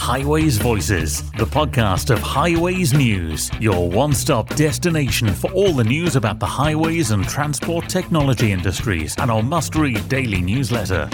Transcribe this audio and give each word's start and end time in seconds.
Highways 0.00 0.56
Voices, 0.56 1.30
the 1.32 1.44
podcast 1.44 2.08
of 2.08 2.20
Highways 2.20 2.94
News, 2.94 3.50
your 3.60 3.88
one 3.88 4.14
stop 4.14 4.48
destination 4.56 5.28
for 5.28 5.52
all 5.52 5.74
the 5.74 5.84
news 5.84 6.16
about 6.16 6.40
the 6.40 6.46
highways 6.46 7.10
and 7.10 7.28
transport 7.28 7.86
technology 7.86 8.50
industries, 8.50 9.14
and 9.18 9.30
our 9.30 9.42
must 9.42 9.76
read 9.76 10.08
daily 10.08 10.40
newsletter. 10.40 11.08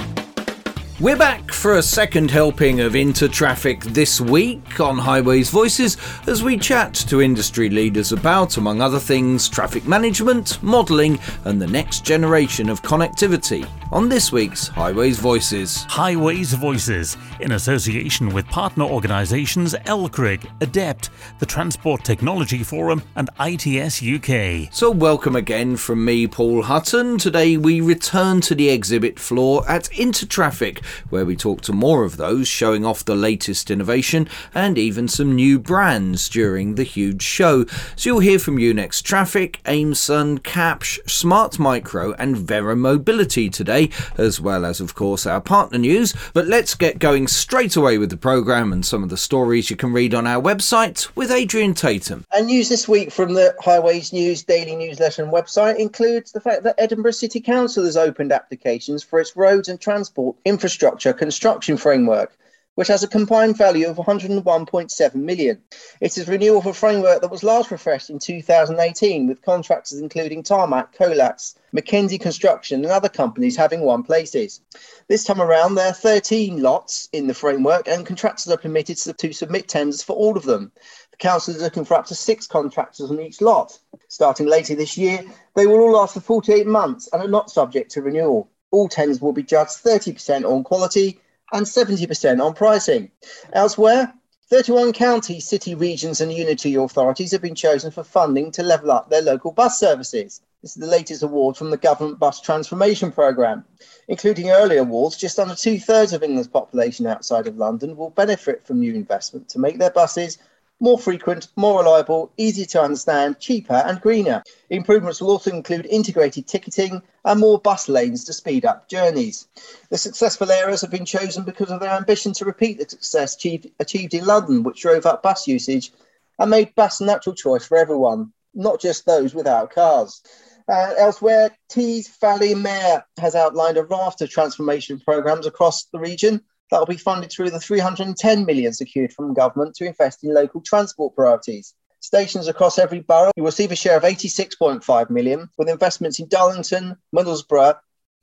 We're 0.98 1.18
back 1.18 1.52
for 1.52 1.74
a 1.74 1.82
second 1.82 2.30
helping 2.30 2.80
of 2.80 2.94
Intertraffic 2.94 3.82
this 3.84 4.18
week 4.18 4.80
on 4.80 4.96
Highways 4.96 5.50
Voices 5.50 5.98
as 6.26 6.42
we 6.42 6.56
chat 6.56 6.94
to 6.94 7.20
industry 7.20 7.68
leaders 7.68 8.12
about, 8.12 8.56
among 8.56 8.80
other 8.80 8.98
things, 8.98 9.46
traffic 9.46 9.86
management, 9.86 10.62
modelling, 10.62 11.18
and 11.44 11.60
the 11.60 11.66
next 11.66 12.02
generation 12.06 12.70
of 12.70 12.80
connectivity 12.80 13.68
on 13.92 14.08
this 14.08 14.32
week's 14.32 14.68
Highways 14.68 15.18
Voices. 15.18 15.84
Highways 15.84 16.54
Voices, 16.54 17.18
in 17.40 17.52
association 17.52 18.30
with 18.32 18.46
partner 18.46 18.84
organisations 18.84 19.74
LCRIG, 19.74 20.50
ADEPT, 20.60 21.10
the 21.40 21.46
Transport 21.46 22.04
Technology 22.04 22.62
Forum, 22.62 23.02
and 23.16 23.28
ITS 23.38 24.02
UK. 24.02 24.72
So, 24.72 24.90
welcome 24.90 25.36
again 25.36 25.76
from 25.76 26.04
me, 26.04 26.26
Paul 26.26 26.62
Hutton. 26.62 27.18
Today 27.18 27.58
we 27.58 27.82
return 27.82 28.40
to 28.42 28.54
the 28.54 28.70
exhibit 28.70 29.18
floor 29.18 29.62
at 29.68 29.84
Intertraffic, 29.90 30.82
where 31.10 31.24
we 31.24 31.36
talk 31.36 31.60
to 31.62 31.72
more 31.72 32.04
of 32.04 32.16
those 32.16 32.48
showing 32.48 32.84
off 32.84 33.04
the 33.04 33.14
latest 33.14 33.70
innovation 33.70 34.28
and 34.54 34.78
even 34.78 35.06
some 35.06 35.34
new 35.34 35.58
brands 35.58 36.28
during 36.28 36.76
the 36.76 36.84
huge 36.84 37.22
show. 37.22 37.66
So, 37.94 38.10
you'll 38.10 38.20
hear 38.20 38.38
from 38.38 38.56
Yunex 38.56 39.02
Traffic, 39.02 39.60
Aimsun, 39.64 40.40
Kapsch, 40.40 40.98
Smart 41.08 41.58
Micro, 41.58 42.14
and 42.14 42.36
Verra 42.36 42.74
Mobility 42.74 43.50
today 43.50 43.66
today, 43.66 43.90
as 44.16 44.40
well 44.40 44.64
as, 44.64 44.80
of 44.80 44.94
course, 44.94 45.26
our 45.26 45.40
partner 45.40 45.78
news. 45.78 46.14
But 46.32 46.46
let's 46.46 46.74
get 46.74 46.98
going 46.98 47.26
straight 47.26 47.76
away 47.76 47.98
with 47.98 48.10
the 48.10 48.16
programme 48.16 48.72
and 48.72 48.86
some 48.86 49.02
of 49.02 49.08
the 49.08 49.16
stories 49.16 49.70
you 49.70 49.76
can 49.76 49.92
read 49.92 50.14
on 50.14 50.26
our 50.26 50.40
website 50.40 51.08
with 51.16 51.30
Adrian 51.30 51.74
Tatum. 51.74 52.24
And 52.32 52.46
news 52.46 52.68
this 52.68 52.88
week 52.88 53.10
from 53.10 53.34
the 53.34 53.54
Highways 53.60 54.12
News 54.12 54.44
daily 54.44 54.76
newsletter 54.76 55.24
and 55.24 55.32
website 55.32 55.78
includes 55.78 56.32
the 56.32 56.40
fact 56.40 56.62
that 56.62 56.76
Edinburgh 56.78 57.12
City 57.12 57.40
Council 57.40 57.84
has 57.84 57.96
opened 57.96 58.32
applications 58.32 59.02
for 59.02 59.18
its 59.18 59.36
roads 59.36 59.68
and 59.68 59.80
transport 59.80 60.36
infrastructure 60.44 60.75
construction 60.78 61.76
framework 61.76 62.36
which 62.76 62.88
has 62.88 63.02
a 63.02 63.08
combined 63.08 63.56
value 63.56 63.88
of 63.88 63.96
101.7 63.96 65.14
million. 65.14 65.62
It 66.02 66.16
is 66.18 66.28
renewal 66.28 66.58
of 66.58 66.66
a 66.66 66.74
framework 66.74 67.22
that 67.22 67.30
was 67.30 67.42
last 67.42 67.70
refreshed 67.70 68.10
in 68.10 68.18
2018 68.18 69.26
with 69.26 69.40
contractors 69.40 69.98
including 69.98 70.42
Tarmac, 70.42 70.94
Colas, 70.94 71.54
Mackenzie 71.72 72.18
Construction 72.18 72.84
and 72.84 72.92
other 72.92 73.08
companies 73.08 73.56
having 73.56 73.80
won 73.80 74.02
places. 74.02 74.60
This 75.08 75.24
time 75.24 75.40
around 75.40 75.74
there 75.74 75.88
are 75.88 75.94
13 75.94 76.62
lots 76.62 77.08
in 77.14 77.26
the 77.26 77.34
framework 77.34 77.88
and 77.88 78.04
contractors 78.04 78.52
are 78.52 78.58
permitted 78.58 78.98
to 78.98 79.32
submit 79.32 79.68
tenders 79.68 80.02
for 80.02 80.14
all 80.14 80.36
of 80.36 80.44
them. 80.44 80.70
The 81.12 81.16
council 81.16 81.54
is 81.54 81.62
looking 81.62 81.86
for 81.86 81.94
up 81.94 82.04
to 82.06 82.14
six 82.14 82.46
contractors 82.46 83.10
on 83.10 83.20
each 83.20 83.40
lot. 83.40 83.78
Starting 84.08 84.46
later 84.46 84.74
this 84.74 84.98
year, 84.98 85.24
they 85.54 85.66
will 85.66 85.80
all 85.80 85.92
last 85.92 86.12
for 86.12 86.20
48 86.20 86.66
months 86.66 87.08
and 87.10 87.22
are 87.22 87.28
not 87.28 87.50
subject 87.50 87.92
to 87.92 88.02
renewal. 88.02 88.50
All 88.76 88.88
tenders 88.88 89.22
will 89.22 89.32
be 89.32 89.42
judged 89.42 89.82
30% 89.82 90.44
on 90.44 90.62
quality 90.62 91.18
and 91.50 91.64
70% 91.64 92.44
on 92.44 92.52
pricing. 92.52 93.10
Elsewhere, 93.54 94.12
31 94.50 94.92
counties, 94.92 95.48
city 95.48 95.74
regions, 95.74 96.20
and 96.20 96.30
unity 96.30 96.74
authorities 96.74 97.32
have 97.32 97.40
been 97.40 97.54
chosen 97.54 97.90
for 97.90 98.04
funding 98.04 98.50
to 98.50 98.62
level 98.62 98.90
up 98.90 99.08
their 99.08 99.22
local 99.22 99.50
bus 99.50 99.80
services. 99.80 100.42
This 100.60 100.76
is 100.76 100.82
the 100.82 100.86
latest 100.86 101.22
award 101.22 101.56
from 101.56 101.70
the 101.70 101.78
Government 101.78 102.18
Bus 102.18 102.42
Transformation 102.42 103.10
Programme. 103.10 103.64
Including 104.08 104.50
early 104.50 104.76
awards, 104.76 105.16
just 105.16 105.38
under 105.38 105.54
two 105.54 105.80
thirds 105.80 106.12
of 106.12 106.22
England's 106.22 106.46
population 106.46 107.06
outside 107.06 107.46
of 107.46 107.56
London 107.56 107.96
will 107.96 108.10
benefit 108.10 108.66
from 108.66 108.80
new 108.80 108.92
investment 108.92 109.48
to 109.48 109.58
make 109.58 109.78
their 109.78 109.90
buses 109.90 110.36
more 110.80 110.98
frequent, 110.98 111.48
more 111.56 111.80
reliable, 111.80 112.32
easier 112.36 112.66
to 112.66 112.82
understand, 112.82 113.38
cheaper, 113.40 113.82
and 113.86 114.00
greener. 114.00 114.42
Improvements 114.70 115.20
will 115.20 115.30
also 115.30 115.50
include 115.50 115.86
integrated 115.86 116.46
ticketing 116.46 117.02
and 117.24 117.40
more 117.40 117.58
bus 117.58 117.88
lanes 117.88 118.24
to 118.24 118.32
speed 118.32 118.64
up 118.64 118.88
journeys. 118.88 119.48
The 119.90 119.98
successful 119.98 120.50
areas 120.50 120.82
have 120.82 120.90
been 120.90 121.06
chosen 121.06 121.44
because 121.44 121.70
of 121.70 121.80
their 121.80 121.90
ambition 121.90 122.32
to 122.34 122.44
repeat 122.44 122.78
the 122.78 122.88
success 122.88 123.34
achieved, 123.34 124.14
in 124.14 124.26
London, 124.26 124.62
which 124.62 124.82
drove 124.82 125.06
up 125.06 125.22
bus 125.22 125.46
usage 125.46 125.92
and 126.38 126.50
made 126.50 126.74
bus 126.74 127.00
a 127.00 127.04
natural 127.04 127.34
choice 127.34 127.66
for 127.66 127.78
everyone, 127.78 128.32
not 128.54 128.80
just 128.80 129.06
those 129.06 129.34
without 129.34 129.70
cars. 129.70 130.22
Uh, 130.68 130.94
elsewhere, 130.98 131.56
Tees 131.68 132.08
Valley 132.20 132.54
Mayor 132.54 133.04
has 133.18 133.34
outlined 133.34 133.76
a 133.76 133.84
raft 133.84 134.20
of 134.20 134.28
transformation 134.28 135.00
programs 135.00 135.46
across 135.46 135.84
the 135.84 135.98
region 135.98 136.42
that 136.70 136.78
will 136.78 136.86
be 136.86 136.96
funded 136.96 137.30
through 137.30 137.50
the 137.50 137.60
310 137.60 138.44
million 138.44 138.72
secured 138.72 139.12
from 139.12 139.34
government 139.34 139.74
to 139.76 139.86
invest 139.86 140.24
in 140.24 140.34
local 140.34 140.60
transport 140.60 141.14
priorities. 141.14 141.74
Stations 142.00 142.48
across 142.48 142.78
every 142.78 143.00
borough 143.00 143.32
will 143.36 143.44
receive 143.44 143.72
a 143.72 143.76
share 143.76 143.96
of 143.96 144.02
86.5 144.02 145.10
million, 145.10 145.48
with 145.58 145.68
investments 145.68 146.18
in 146.18 146.28
Darlington, 146.28 146.96
Middlesbrough, 147.14 147.78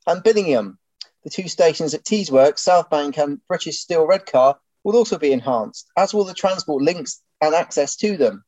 and 0.08 0.24
Billingham. 0.24 0.78
The 1.24 1.30
two 1.30 1.48
stations 1.48 1.94
at 1.94 2.04
Teesworks, 2.04 2.60
Southbank, 2.60 3.18
and 3.18 3.40
British 3.48 3.80
Steel 3.80 4.06
Redcar 4.06 4.58
will 4.84 4.98
also 4.98 5.18
be 5.18 5.32
enhanced, 5.32 5.88
as 5.98 6.14
will 6.14 6.26
the 6.26 6.34
transport 6.34 6.84
links 6.84 7.22
and 7.42 7.56
access 7.56 7.96
to 7.98 8.18
them. 8.18 8.44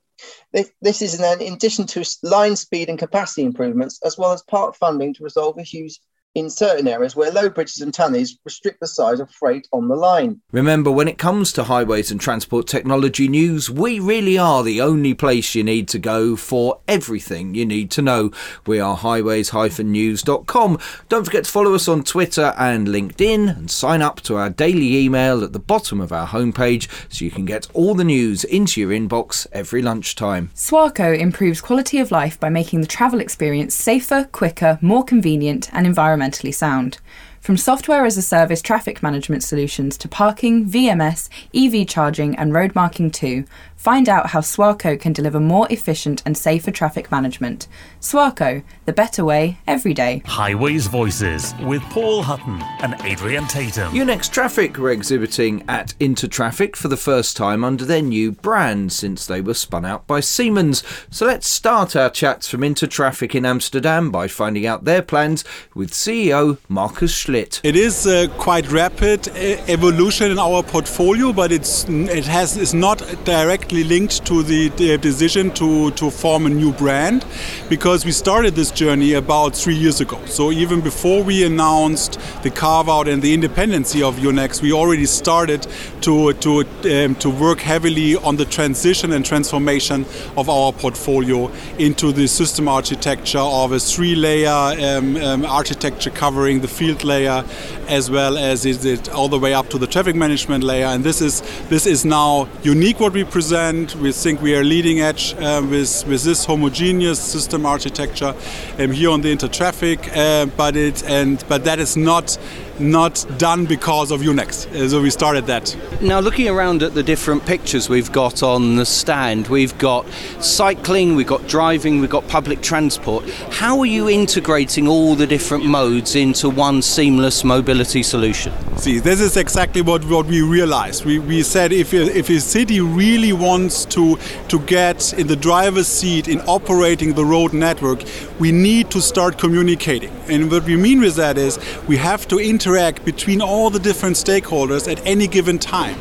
This 0.53 1.01
is 1.01 1.19
in 1.19 1.53
addition 1.53 1.87
to 1.87 2.05
line 2.23 2.55
speed 2.55 2.89
and 2.89 2.99
capacity 2.99 3.43
improvements, 3.43 3.99
as 4.03 4.17
well 4.17 4.31
as 4.31 4.41
part 4.43 4.75
funding 4.75 5.13
to 5.13 5.23
resolve 5.23 5.59
issues 5.59 5.99
in 6.35 6.49
certain 6.49 6.87
areas 6.87 7.15
where 7.15 7.31
low 7.31 7.49
bridges 7.49 7.79
and 7.79 7.93
tunnels 7.93 8.37
restrict 8.43 8.81
the 8.81 8.87
size 8.87 9.21
of 9.21 9.31
freight 9.31 9.67
on 9.71 9.87
the 9.87 9.95
line. 9.95 10.41
Remember, 10.51 10.91
when 10.91 11.07
it 11.07 11.17
comes 11.17 11.53
to 11.53 11.63
highways 11.63 12.11
and 12.11 12.19
transport 12.19 12.67
technology 12.67 13.29
news, 13.29 13.69
we 13.69 13.99
really 14.01 14.37
are 14.37 14.61
the 14.61 14.81
only 14.81 15.13
place 15.13 15.55
you 15.55 15.63
need 15.63 15.87
to 15.87 15.97
go 15.97 16.35
for 16.35 16.81
everything 16.89 17.55
you 17.55 17.65
need 17.65 17.89
to 17.91 18.01
know. 18.01 18.31
We 18.67 18.81
are 18.81 18.97
highways-news.com. 18.97 20.79
Don't 21.07 21.23
forget 21.23 21.45
to 21.45 21.51
follow 21.51 21.73
us 21.73 21.87
on 21.87 22.03
Twitter 22.03 22.53
and 22.57 22.87
LinkedIn 22.87 23.57
and 23.57 23.71
sign 23.71 24.01
up 24.01 24.19
to 24.21 24.35
our 24.35 24.49
daily 24.49 24.97
email 24.97 25.41
at 25.41 25.53
the 25.53 25.59
bottom 25.59 26.01
of 26.01 26.11
our 26.11 26.27
homepage 26.27 26.89
so 27.07 27.23
you 27.23 27.31
can 27.31 27.45
get 27.45 27.67
all 27.73 27.95
the 27.95 28.03
news 28.03 28.43
into 28.43 28.81
your 28.81 28.89
inbox 28.89 29.47
every 29.53 29.81
lunchtime. 29.81 30.51
Swarco 30.53 31.17
improves 31.17 31.61
quality 31.61 31.99
of 31.99 32.11
life 32.11 32.37
by 32.37 32.49
making 32.49 32.81
the 32.81 32.87
travel 32.87 33.21
experience 33.21 33.73
safer, 33.73 34.25
quicker, 34.33 34.77
more 34.81 35.03
convenient 35.03 35.69
and 35.71 35.87
environmentally 35.87 36.24
environmentally 36.25 36.53
sound. 36.53 36.99
From 37.39 37.57
software 37.57 38.05
as 38.05 38.17
a 38.17 38.21
service 38.21 38.61
traffic 38.61 39.03
management 39.03 39.43
solutions 39.43 39.97
to 39.99 40.07
parking, 40.07 40.65
VMS, 40.65 41.29
EV 41.53 41.87
charging, 41.87 42.35
and 42.35 42.53
road 42.53 42.73
marking 42.73 43.11
too, 43.11 43.45
Find 43.75 44.09
out 44.09 44.27
how 44.27 44.39
Swarco 44.39 44.99
can 44.99 45.13
deliver 45.13 45.39
more 45.39 45.67
efficient 45.69 46.23
and 46.25 46.37
safer 46.37 46.71
traffic 46.71 47.11
management. 47.11 47.67
Swarco, 47.99 48.63
the 48.85 48.93
better 48.93 49.23
way 49.23 49.59
every 49.67 49.93
day. 49.93 50.23
Highways 50.25 50.87
Voices 50.87 51.53
with 51.61 51.83
Paul 51.83 52.23
Hutton 52.23 52.61
and 52.81 52.95
Adrian 53.03 53.47
Tatum. 53.47 53.93
Yunex 53.93 54.31
Traffic 54.31 54.77
were 54.77 54.91
exhibiting 54.91 55.63
at 55.67 55.93
Intertraffic 55.99 56.75
for 56.75 56.87
the 56.87 56.97
first 56.97 57.37
time 57.37 57.63
under 57.63 57.85
their 57.85 58.01
new 58.01 58.31
brand 58.31 58.93
since 58.93 59.25
they 59.27 59.41
were 59.41 59.53
spun 59.53 59.85
out 59.85 60.07
by 60.07 60.19
Siemens. 60.19 60.81
So 61.11 61.25
let's 61.25 61.47
start 61.47 61.95
our 61.95 62.09
chats 62.09 62.47
from 62.47 62.61
Intertraffic 62.61 63.35
in 63.35 63.45
Amsterdam 63.45 64.09
by 64.09 64.27
finding 64.27 64.65
out 64.65 64.85
their 64.85 65.01
plans 65.01 65.43
with 65.75 65.91
CEO 65.91 66.57
Markus 66.69 67.13
Schlitt. 67.13 67.59
It 67.63 67.75
is 67.75 68.07
a 68.07 68.29
quite 68.29 68.71
rapid 68.71 69.27
uh, 69.27 69.33
evolution 69.67 70.31
in 70.31 70.39
our 70.39 70.63
portfolio, 70.63 71.33
but 71.33 71.51
it's 71.51 71.85
it 71.87 72.25
has 72.25 72.57
is 72.57 72.73
not 72.73 72.99
directly 73.25 73.64
directly 73.65 73.83
linked 73.83 74.23
to 74.27 74.43
the, 74.43 74.69
decision 74.97 75.49
to, 75.49 75.89
to 75.91 76.11
form 76.11 76.45
a 76.45 76.49
new 76.49 76.71
brand 76.71 77.25
because 77.67 78.05
we 78.05 78.11
started 78.11 78.53
this 78.53 78.69
journey 78.69 79.13
about 79.13 79.55
three 79.55 79.73
years 79.73 79.99
ago. 80.01 80.23
So 80.25 80.51
even 80.51 80.81
before 80.81 81.23
we 81.23 81.43
announced 81.43 82.19
the 82.43 82.51
carve 82.51 82.87
out 82.87 83.07
and 83.07 83.23
the 83.23 83.33
independency 83.33 84.03
of 84.03 84.17
Yunex, 84.17 84.61
we 84.61 84.71
already 84.71 85.05
started 85.05 85.65
to, 86.01 86.33
to, 86.33 86.59
um, 86.59 87.15
to 87.15 87.29
work 87.29 87.59
heavily 87.59 88.15
on 88.17 88.35
the 88.35 88.45
transition 88.45 89.11
and 89.11 89.25
transformation 89.25 90.05
of 90.37 90.47
our 90.47 90.71
portfolio 90.71 91.51
into 91.79 92.11
the 92.11 92.27
system 92.27 92.67
architecture 92.67 93.39
of 93.39 93.71
a 93.71 93.79
three 93.79 94.15
layer 94.15 94.49
um, 94.49 95.17
um, 95.17 95.45
architecture 95.45 96.11
covering 96.11 96.61
the 96.61 96.67
field 96.67 97.03
layer 97.03 97.43
as 97.87 98.11
well 98.11 98.37
as 98.37 98.65
is 98.65 98.85
it 98.85 99.09
all 99.09 99.29
the 99.29 99.39
way 99.39 99.53
up 99.53 99.69
to 99.69 99.77
the 99.79 99.87
traffic 99.87 100.15
management 100.15 100.63
layer. 100.63 100.85
And 100.85 101.03
this 101.03 101.21
is, 101.21 101.41
this 101.69 101.85
is 101.87 102.05
now 102.05 102.47
unique 102.63 102.99
what 102.99 103.13
we 103.13 103.23
present 103.23 103.54
we 103.55 104.11
think 104.11 104.41
we 104.41 104.53
are 104.53 104.65
leading 104.65 104.99
edge 104.99 105.33
uh, 105.35 105.65
with, 105.69 106.05
with 106.07 106.25
this 106.25 106.43
homogeneous 106.43 107.21
system 107.21 107.65
architecture 107.65 108.35
um, 108.77 108.91
here 108.91 109.09
on 109.09 109.21
the 109.21 109.33
intertraffic, 109.33 110.09
uh, 110.13 110.45
but 110.57 110.75
it 110.75 111.01
and 111.05 111.41
but 111.47 111.63
that 111.63 111.79
is 111.79 111.95
not 111.95 112.37
not 112.79 113.25
done 113.37 113.65
because 113.65 114.11
of 114.11 114.21
Yunex. 114.21 114.67
Uh, 114.73 114.89
so 114.89 115.01
we 115.01 115.09
started 115.09 115.45
that. 115.47 115.75
Now, 116.01 116.19
looking 116.19 116.47
around 116.47 116.83
at 116.83 116.93
the 116.93 117.03
different 117.03 117.45
pictures 117.45 117.89
we've 117.89 118.11
got 118.11 118.43
on 118.43 118.75
the 118.75 118.85
stand, 118.85 119.47
we've 119.47 119.77
got 119.77 120.07
cycling, 120.39 121.15
we've 121.15 121.27
got 121.27 121.47
driving, 121.47 121.99
we've 121.99 122.09
got 122.09 122.27
public 122.27 122.61
transport. 122.61 123.29
How 123.51 123.79
are 123.79 123.85
you 123.85 124.09
integrating 124.09 124.87
all 124.87 125.15
the 125.15 125.27
different 125.27 125.65
modes 125.65 126.15
into 126.15 126.49
one 126.49 126.81
seamless 126.81 127.43
mobility 127.43 128.03
solution? 128.03 128.53
See, 128.77 128.99
this 128.99 129.21
is 129.21 129.37
exactly 129.37 129.81
what, 129.81 130.03
what 130.05 130.25
we 130.25 130.41
realized. 130.41 131.05
We, 131.05 131.19
we 131.19 131.43
said 131.43 131.71
if 131.71 131.93
a, 131.93 132.17
if 132.17 132.29
a 132.29 132.39
city 132.39 132.81
really 132.81 133.31
wants 133.31 133.85
to, 133.85 134.17
to 134.49 134.59
get 134.59 135.13
in 135.13 135.27
the 135.27 135.35
driver's 135.35 135.87
seat 135.87 136.27
in 136.27 136.41
operating 136.41 137.13
the 137.13 137.25
road 137.25 137.53
network, 137.53 138.03
we 138.39 138.51
need 138.51 138.91
to 138.91 139.01
start 139.01 139.37
communicating. 139.37 140.11
And 140.27 140.51
what 140.51 140.65
we 140.65 140.75
mean 140.75 140.99
with 140.99 141.15
that 141.15 141.37
is 141.37 141.57
we 141.87 141.97
have 141.97 142.27
to 142.27 142.39
interact 142.65 143.05
between 143.05 143.41
all 143.41 143.69
the 143.69 143.79
different 143.79 144.15
stakeholders 144.15 144.91
at 144.91 144.99
any 145.05 145.27
given 145.27 145.59
time. 145.59 145.97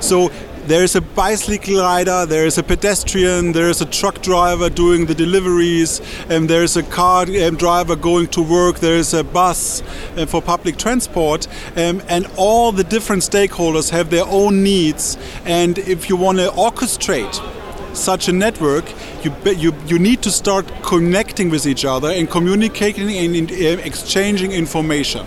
So 0.00 0.30
there's 0.66 0.96
a 0.96 1.00
bicycle 1.00 1.78
rider, 1.78 2.26
there's 2.26 2.58
a 2.58 2.62
pedestrian, 2.62 3.52
there's 3.52 3.80
a 3.80 3.86
truck 3.86 4.20
driver 4.20 4.68
doing 4.68 5.06
the 5.06 5.14
deliveries, 5.14 6.00
and 6.28 6.50
there's 6.50 6.76
a 6.76 6.82
car 6.82 7.22
um, 7.22 7.56
driver 7.56 7.94
going 7.94 8.26
to 8.28 8.42
work, 8.42 8.80
there's 8.80 9.14
a 9.14 9.22
bus 9.22 9.82
uh, 10.16 10.26
for 10.26 10.42
public 10.42 10.76
transport, 10.76 11.46
um, 11.76 12.02
and 12.08 12.26
all 12.36 12.72
the 12.72 12.84
different 12.84 13.22
stakeholders 13.22 13.90
have 13.90 14.10
their 14.10 14.26
own 14.26 14.64
needs. 14.64 15.16
And 15.44 15.78
if 15.78 16.10
you 16.10 16.16
want 16.16 16.38
to 16.38 16.48
orchestrate 16.48 17.34
such 17.96 18.28
a 18.28 18.32
network, 18.32 18.84
you, 19.24 19.32
you, 19.56 19.72
you 19.86 19.98
need 19.98 20.22
to 20.22 20.30
start 20.30 20.66
connecting 20.82 21.48
with 21.48 21.64
each 21.64 21.84
other 21.84 22.08
and 22.10 22.28
communicating 22.28 23.08
and 23.36 23.50
exchanging 23.50 24.52
information. 24.52 25.24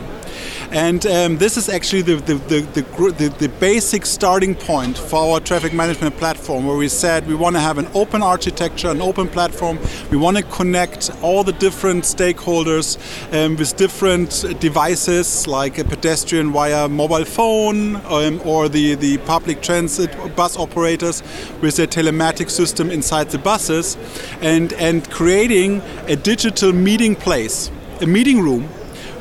And 0.71 1.05
um, 1.05 1.37
this 1.37 1.57
is 1.57 1.69
actually 1.69 2.03
the, 2.03 2.15
the, 2.15 2.35
the, 2.35 3.29
the, 3.39 3.49
basic 3.59 4.05
starting 4.05 4.55
point 4.55 4.97
for 4.97 5.33
our 5.33 5.39
traffic 5.39 5.73
management 5.73 6.15
platform, 6.17 6.65
where 6.65 6.77
we 6.77 6.87
said 6.87 7.27
we 7.27 7.35
want 7.35 7.55
to 7.55 7.59
have 7.59 7.77
an 7.77 7.87
open 7.93 8.23
architecture, 8.23 8.89
an 8.89 9.01
open 9.01 9.27
platform. 9.27 9.77
We 10.09 10.17
want 10.17 10.37
to 10.37 10.43
connect 10.43 11.11
all 11.21 11.43
the 11.43 11.53
different 11.53 12.05
stakeholders 12.05 12.97
um, 13.33 13.55
with 13.55 13.75
different 13.75 14.45
devices, 14.59 15.47
like 15.47 15.77
a 15.77 15.83
pedestrian 15.83 16.51
via 16.51 16.87
mobile 16.87 17.25
phone, 17.25 17.97
um, 18.07 18.41
or 18.45 18.69
the, 18.69 18.95
the 18.95 19.17
public 19.19 19.61
transit 19.61 20.11
bus 20.35 20.57
operators 20.57 21.21
with 21.61 21.75
their 21.75 21.87
telematic 21.87 22.49
system 22.49 22.89
inside 22.89 23.29
the 23.29 23.37
buses, 23.37 23.97
and, 24.41 24.73
and 24.73 25.09
creating 25.09 25.81
a 26.07 26.15
digital 26.15 26.71
meeting 26.71 27.15
place, 27.15 27.69
a 28.01 28.05
meeting 28.05 28.41
room 28.41 28.67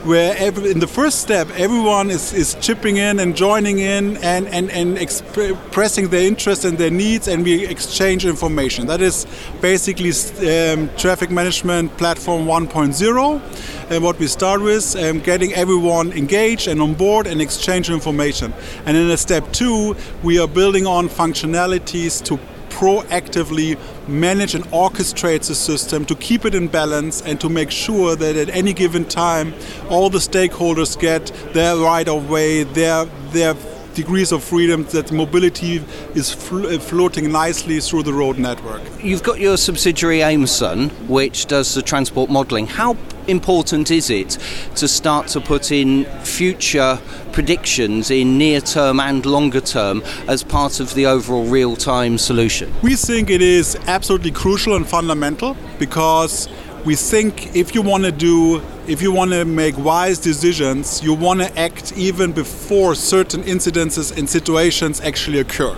where 0.04 0.34
every, 0.38 0.70
in 0.70 0.78
the 0.78 0.86
first 0.86 1.20
step 1.20 1.48
everyone 1.50 2.10
is, 2.10 2.32
is 2.32 2.54
chipping 2.60 2.96
in 2.96 3.20
and 3.20 3.36
joining 3.36 3.78
in 3.78 4.16
and, 4.18 4.48
and, 4.48 4.70
and 4.70 4.96
expressing 4.96 6.08
their 6.08 6.22
interest 6.26 6.64
and 6.64 6.78
their 6.78 6.90
needs 6.90 7.28
and 7.28 7.44
we 7.44 7.66
exchange 7.66 8.24
information. 8.24 8.86
That 8.86 9.02
is 9.02 9.26
basically 9.60 10.10
um, 10.10 10.88
traffic 10.96 11.30
management 11.30 11.96
platform 11.98 12.46
1.0 12.46 13.90
and 13.90 14.02
what 14.02 14.18
we 14.18 14.26
start 14.26 14.62
with 14.62 14.96
um, 14.96 15.20
getting 15.20 15.52
everyone 15.52 16.12
engaged 16.12 16.66
and 16.68 16.80
on 16.80 16.94
board 16.94 17.26
and 17.26 17.42
exchange 17.42 17.90
information. 17.90 18.54
And 18.86 18.96
in 18.96 19.10
a 19.10 19.16
step 19.16 19.52
two 19.52 19.96
we 20.22 20.38
are 20.38 20.48
building 20.48 20.86
on 20.86 21.08
functionalities 21.08 22.24
to 22.24 22.38
proactively 22.70 23.78
manage 24.08 24.54
and 24.54 24.64
orchestrate 24.66 25.46
the 25.46 25.54
system 25.54 26.04
to 26.06 26.14
keep 26.14 26.44
it 26.44 26.54
in 26.54 26.68
balance 26.68 27.20
and 27.22 27.40
to 27.40 27.48
make 27.48 27.70
sure 27.70 28.16
that 28.16 28.36
at 28.36 28.48
any 28.50 28.72
given 28.72 29.04
time 29.04 29.52
all 29.88 30.08
the 30.08 30.18
stakeholders 30.18 30.98
get 30.98 31.26
their 31.52 31.76
right 31.76 32.08
of 32.08 32.30
way, 32.30 32.62
their 32.62 33.04
their 33.32 33.54
degrees 33.94 34.32
of 34.32 34.42
freedom 34.42 34.84
that 34.84 35.10
mobility 35.12 35.82
is 36.14 36.32
fl- 36.32 36.66
uh, 36.66 36.78
floating 36.78 37.30
nicely 37.30 37.80
through 37.80 38.02
the 38.02 38.12
road 38.12 38.38
network. 38.38 38.80
You've 39.02 39.22
got 39.22 39.40
your 39.40 39.56
subsidiary 39.56 40.18
Aimsun, 40.18 40.90
which 41.08 41.46
does 41.46 41.74
the 41.74 41.82
transport 41.82 42.30
modelling. 42.30 42.66
How 42.66 42.94
important 43.26 43.90
is 43.90 44.10
it 44.10 44.38
to 44.76 44.88
start 44.88 45.28
to 45.28 45.40
put 45.40 45.72
in 45.72 46.04
future 46.22 46.98
predictions 47.32 48.10
in 48.10 48.38
near 48.38 48.60
term 48.60 49.00
and 49.00 49.24
longer 49.26 49.60
term 49.60 50.02
as 50.28 50.42
part 50.42 50.80
of 50.80 50.94
the 50.94 51.06
overall 51.06 51.44
real 51.44 51.76
time 51.76 52.18
solution? 52.18 52.72
We 52.82 52.96
think 52.96 53.30
it 53.30 53.42
is 53.42 53.76
absolutely 53.86 54.32
crucial 54.32 54.76
and 54.76 54.86
fundamental 54.86 55.56
because 55.78 56.48
we 56.84 56.96
think 56.96 57.54
if 57.54 57.74
you 57.74 57.82
want 57.82 58.04
to 58.04 58.12
do 58.12 58.62
if 58.86 59.02
you 59.02 59.12
want 59.12 59.30
to 59.30 59.44
make 59.44 59.76
wise 59.76 60.18
decisions 60.18 61.02
you 61.02 61.12
want 61.12 61.40
to 61.40 61.58
act 61.58 61.92
even 61.96 62.32
before 62.32 62.94
certain 62.94 63.42
incidences 63.42 64.16
and 64.16 64.28
situations 64.28 65.00
actually 65.02 65.38
occur 65.38 65.76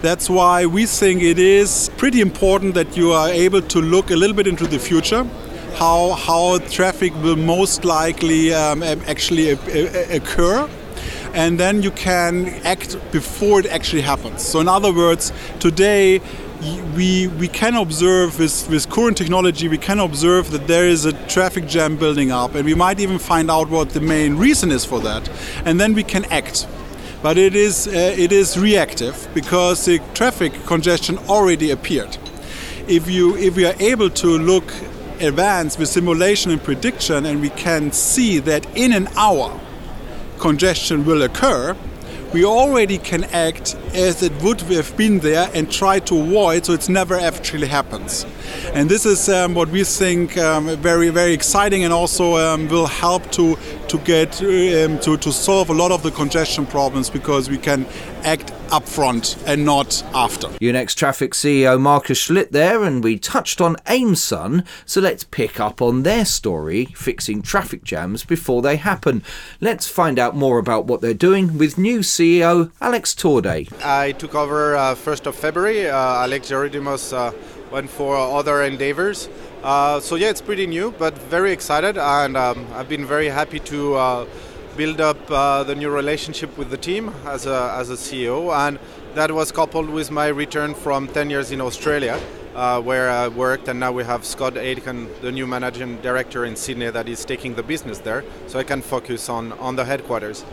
that's 0.00 0.28
why 0.28 0.66
we 0.66 0.84
think 0.84 1.22
it 1.22 1.38
is 1.38 1.90
pretty 1.96 2.20
important 2.20 2.74
that 2.74 2.96
you 2.96 3.12
are 3.12 3.28
able 3.28 3.62
to 3.62 3.80
look 3.80 4.10
a 4.10 4.16
little 4.16 4.34
bit 4.34 4.48
into 4.48 4.66
the 4.66 4.78
future 4.78 5.24
how 5.74 6.12
how 6.12 6.58
traffic 6.70 7.12
will 7.22 7.36
most 7.36 7.84
likely 7.84 8.52
um, 8.54 8.82
actually 8.82 9.50
occur. 9.50 10.68
And 11.34 11.58
then 11.58 11.82
you 11.82 11.90
can 11.90 12.48
act 12.64 12.96
before 13.10 13.60
it 13.60 13.66
actually 13.66 14.02
happens. 14.02 14.42
So 14.42 14.60
in 14.60 14.68
other 14.68 14.92
words 14.92 15.32
today 15.60 16.20
we 16.94 17.26
we 17.26 17.48
can 17.48 17.74
observe 17.74 18.38
with, 18.38 18.68
with 18.68 18.88
current 18.88 19.16
technology 19.16 19.66
we 19.66 19.78
can 19.78 19.98
observe 19.98 20.50
that 20.50 20.66
there 20.66 20.86
is 20.86 21.04
a 21.04 21.12
traffic 21.26 21.66
jam 21.66 21.96
building 21.96 22.30
up. 22.30 22.54
And 22.54 22.64
we 22.64 22.74
might 22.74 23.00
even 23.00 23.18
find 23.18 23.50
out 23.50 23.70
what 23.70 23.90
the 23.90 24.00
main 24.00 24.36
reason 24.36 24.70
is 24.70 24.84
for 24.84 25.00
that. 25.00 25.28
And 25.64 25.80
then 25.80 25.94
we 25.94 26.04
can 26.04 26.24
act. 26.26 26.66
But 27.22 27.38
it 27.38 27.54
is 27.54 27.86
uh, 27.86 27.90
it 28.18 28.32
is 28.32 28.58
reactive 28.58 29.28
because 29.32 29.84
the 29.84 30.00
traffic 30.12 30.52
congestion 30.66 31.18
already 31.28 31.70
appeared. 31.70 32.18
If 32.88 33.08
you 33.08 33.36
if 33.36 33.56
we 33.56 33.64
are 33.64 33.76
able 33.78 34.10
to 34.10 34.26
look 34.38 34.72
advanced 35.22 35.78
with 35.78 35.88
simulation 35.88 36.50
and 36.50 36.62
prediction 36.62 37.24
and 37.26 37.40
we 37.40 37.50
can 37.50 37.92
see 37.92 38.38
that 38.38 38.66
in 38.76 38.92
an 38.92 39.08
hour 39.16 39.58
congestion 40.38 41.04
will 41.04 41.22
occur 41.22 41.76
we 42.32 42.46
already 42.46 42.96
can 42.96 43.24
act 43.24 43.74
as 43.92 44.22
it 44.22 44.32
would 44.42 44.62
have 44.62 44.96
been 44.96 45.18
there 45.18 45.50
and 45.54 45.70
try 45.70 45.98
to 45.98 46.18
avoid 46.18 46.64
so 46.64 46.72
it 46.72 46.88
never 46.88 47.14
actually 47.14 47.66
happens. 47.66 48.24
And 48.72 48.88
this 48.88 49.04
is 49.04 49.28
um, 49.28 49.54
what 49.54 49.68
we 49.68 49.84
think 49.84 50.38
um, 50.38 50.74
very, 50.76 51.10
very 51.10 51.32
exciting 51.32 51.84
and 51.84 51.92
also 51.92 52.36
um, 52.36 52.68
will 52.68 52.86
help 52.86 53.30
to, 53.32 53.56
to 53.88 53.98
get 53.98 54.40
um, 54.40 54.98
to, 55.00 55.18
to 55.18 55.32
solve 55.32 55.68
a 55.68 55.74
lot 55.74 55.92
of 55.92 56.02
the 56.02 56.10
congestion 56.10 56.64
problems 56.64 57.10
because 57.10 57.50
we 57.50 57.58
can 57.58 57.84
act 58.24 58.50
upfront 58.72 59.36
and 59.46 59.66
not 59.66 60.02
after. 60.14 60.48
Yunex 60.48 60.94
Traffic 60.94 61.32
CEO 61.32 61.78
Markus 61.78 62.26
Schlitt 62.26 62.52
there, 62.52 62.82
and 62.82 63.04
we 63.04 63.18
touched 63.18 63.60
on 63.60 63.76
Aimsun, 63.86 64.66
so 64.86 65.00
let's 65.00 65.24
pick 65.24 65.60
up 65.60 65.82
on 65.82 66.04
their 66.04 66.24
story, 66.24 66.86
fixing 66.86 67.42
traffic 67.42 67.84
jams 67.84 68.24
before 68.24 68.62
they 68.62 68.76
happen. 68.76 69.22
Let's 69.60 69.86
find 69.86 70.18
out 70.18 70.34
more 70.34 70.58
about 70.58 70.86
what 70.86 71.02
they're 71.02 71.12
doing 71.12 71.58
with 71.58 71.76
new 71.76 72.00
CEO 72.00 72.72
Alex 72.80 73.14
Torday. 73.14 73.70
I 73.84 74.12
took 74.12 74.34
over 74.34 74.74
uh, 74.74 74.94
1st 74.94 75.26
of 75.26 75.36
February. 75.36 75.90
Uh, 75.90 75.96
Alex 75.96 76.50
Gerodimos 76.50 77.12
uh, 77.12 77.32
went 77.70 77.90
for 77.90 78.16
other 78.16 78.62
endeavors. 78.62 79.28
Uh, 79.62 80.00
so 80.00 80.16
yeah, 80.16 80.30
it's 80.30 80.40
pretty 80.40 80.66
new, 80.66 80.92
but 80.98 81.16
very 81.28 81.52
excited, 81.52 81.98
and 81.98 82.36
um, 82.38 82.66
I've 82.72 82.88
been 82.88 83.04
very 83.04 83.28
happy 83.28 83.60
to 83.60 83.94
uh, 83.94 84.26
build 84.76 85.00
up 85.00 85.18
uh, 85.30 85.62
the 85.62 85.74
new 85.74 85.90
relationship 85.90 86.56
with 86.56 86.70
the 86.70 86.76
team 86.76 87.12
as 87.26 87.46
a, 87.46 87.74
as 87.78 87.90
a 87.90 87.94
CEO, 87.94 88.54
and 88.54 88.78
that 89.14 89.30
was 89.30 89.52
coupled 89.52 89.90
with 89.90 90.10
my 90.10 90.28
return 90.28 90.74
from 90.74 91.08
10 91.08 91.30
years 91.30 91.52
in 91.52 91.60
Australia, 91.60 92.18
uh, 92.54 92.80
where 92.80 93.10
I 93.10 93.28
worked, 93.28 93.68
and 93.68 93.78
now 93.80 93.92
we 93.92 94.04
have 94.04 94.24
Scott 94.24 94.56
Aitken, 94.56 95.08
the 95.20 95.32
new 95.32 95.46
managing 95.46 96.00
director 96.00 96.44
in 96.44 96.56
Sydney, 96.56 96.90
that 96.90 97.08
is 97.08 97.24
taking 97.24 97.54
the 97.54 97.62
business 97.62 97.98
there, 97.98 98.24
so 98.46 98.58
I 98.58 98.64
can 98.64 98.82
focus 98.82 99.28
on, 99.28 99.52
on 99.52 99.76
the 99.76 99.84
headquarters. 99.84 100.44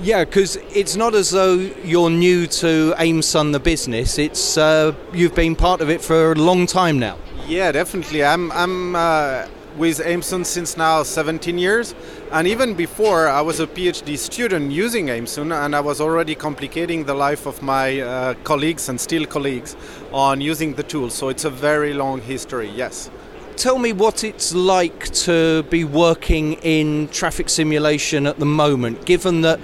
Yeah, 0.00 0.24
because 0.24 0.56
it's 0.74 0.96
not 0.96 1.14
as 1.14 1.30
though 1.30 1.54
you're 1.54 2.10
new 2.10 2.46
to 2.46 2.94
Aimsun, 2.98 3.52
the 3.52 3.60
business. 3.60 4.18
It's 4.18 4.56
uh, 4.56 4.94
you've 5.12 5.34
been 5.34 5.54
part 5.54 5.80
of 5.80 5.90
it 5.90 6.00
for 6.00 6.32
a 6.32 6.34
long 6.34 6.66
time 6.66 6.98
now. 6.98 7.18
Yeah, 7.46 7.72
definitely. 7.72 8.24
I'm 8.24 8.50
I'm 8.52 8.96
uh, 8.96 9.46
with 9.76 9.98
Aimsun 9.98 10.44
since 10.44 10.76
now 10.76 11.02
17 11.02 11.58
years. 11.58 11.94
And 12.30 12.46
even 12.46 12.74
before, 12.74 13.28
I 13.28 13.40
was 13.40 13.60
a 13.60 13.66
PhD 13.66 14.16
student 14.18 14.72
using 14.72 15.06
Aimsun, 15.06 15.52
and 15.52 15.74
I 15.74 15.80
was 15.80 16.00
already 16.00 16.34
complicating 16.34 17.04
the 17.04 17.14
life 17.14 17.46
of 17.46 17.62
my 17.62 18.00
uh, 18.00 18.34
colleagues 18.44 18.88
and 18.88 19.00
still 19.00 19.26
colleagues 19.26 19.76
on 20.12 20.40
using 20.40 20.74
the 20.74 20.82
tool. 20.82 21.10
So 21.10 21.28
it's 21.28 21.44
a 21.44 21.50
very 21.50 21.94
long 21.94 22.20
history, 22.20 22.70
yes. 22.70 23.10
Tell 23.56 23.78
me 23.78 23.92
what 23.92 24.24
it's 24.24 24.54
like 24.54 25.10
to 25.26 25.62
be 25.64 25.84
working 25.84 26.54
in 26.62 27.08
traffic 27.08 27.48
simulation 27.48 28.26
at 28.26 28.38
the 28.38 28.46
moment, 28.46 29.04
given 29.04 29.42
that 29.42 29.60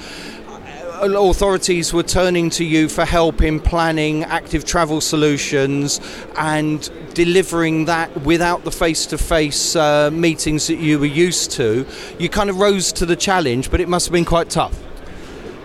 authorities 1.01 1.93
were 1.93 2.03
turning 2.03 2.51
to 2.51 2.65
you 2.65 2.89
for 2.89 3.05
help 3.05 3.43
in 3.43 3.61
planning 3.61 4.25
active 4.25 4.65
travel 4.65 5.01
solutions 5.01 6.01
and 6.37 6.91
delivering 7.15 7.87
that 7.87 8.15
without 8.23 8.65
the 8.65 8.71
face 8.71 9.07
to 9.07 9.19
face 9.19 9.75
meetings 10.13 10.67
that 10.67 10.77
you 10.77 10.99
were 10.99 11.07
used 11.07 11.51
to. 11.53 11.87
You 12.19 12.29
kind 12.29 12.51
of 12.51 12.59
rose 12.59 12.93
to 12.95 13.07
the 13.07 13.17
challenge, 13.17 13.71
but 13.71 13.81
it 13.81 13.89
must 13.89 14.07
have 14.07 14.13
been 14.13 14.25
quite 14.25 14.51
tough. 14.51 14.79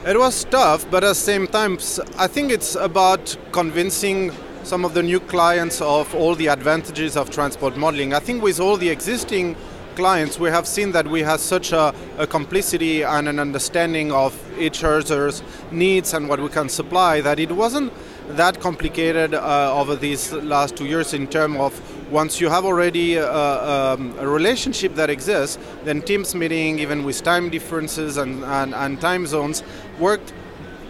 It 0.06 0.18
was 0.18 0.44
tough, 0.46 0.90
but 0.92 1.04
at 1.04 1.10
the 1.10 1.16
same 1.16 1.48
time, 1.48 1.78
I 2.18 2.28
think 2.28 2.52
it's 2.52 2.76
about 2.76 3.38
convincing 3.52 4.32
some 4.64 4.86
of 4.86 4.94
the 4.94 5.04
new 5.04 5.20
clients 5.20 5.82
of 5.82 6.14
all 6.16 6.36
the 6.36 6.48
advantages 6.48 7.18
of 7.18 7.30
transport 7.30 7.76
modeling. 7.78 8.14
I 8.14 8.20
think 8.20 8.44
with 8.44 8.60
all 8.60 8.78
the 8.78 8.90
existing 8.90 9.56
clients, 9.94 10.40
we 10.40 10.50
have 10.50 10.68
seen 10.68 10.92
that 10.92 11.08
we 11.08 11.22
have 11.22 11.40
such 11.40 11.72
a, 11.72 11.94
a, 12.18 12.28
complicity 12.28 13.04
and 13.04 13.28
an 13.28 13.40
understanding 13.40 14.12
of 14.12 14.34
each 14.60 14.84
other's 14.84 15.44
needs 15.72 16.14
and 16.14 16.28
what 16.28 16.40
we 16.40 16.50
can 16.50 16.70
supply 16.70 17.22
that 17.22 17.40
it 17.40 17.52
wasn't 17.52 17.92
that 18.30 18.60
complicated 18.60 19.34
uh, 19.34 19.74
over 19.76 19.96
these 19.96 20.32
last 20.34 20.76
two 20.76 20.86
years 20.86 21.14
in 21.14 21.28
terms 21.28 21.58
of 21.58 22.12
once 22.12 22.40
you 22.40 22.50
have 22.50 22.66
already 22.66 23.16
a, 23.16 23.28
uh, 23.30 23.96
um, 23.98 24.16
a, 24.20 24.28
relationship 24.28 24.96
that 24.96 25.10
exists, 25.10 25.58
then 25.84 26.02
Teams 26.02 26.36
meeting, 26.36 26.80
even 26.80 27.04
with 27.04 27.24
time 27.24 27.50
differences 27.50 28.18
and, 28.18 28.44
and, 28.44 28.74
and 28.74 29.02
time 29.02 29.26
zones, 29.26 29.64
worked 30.00 30.34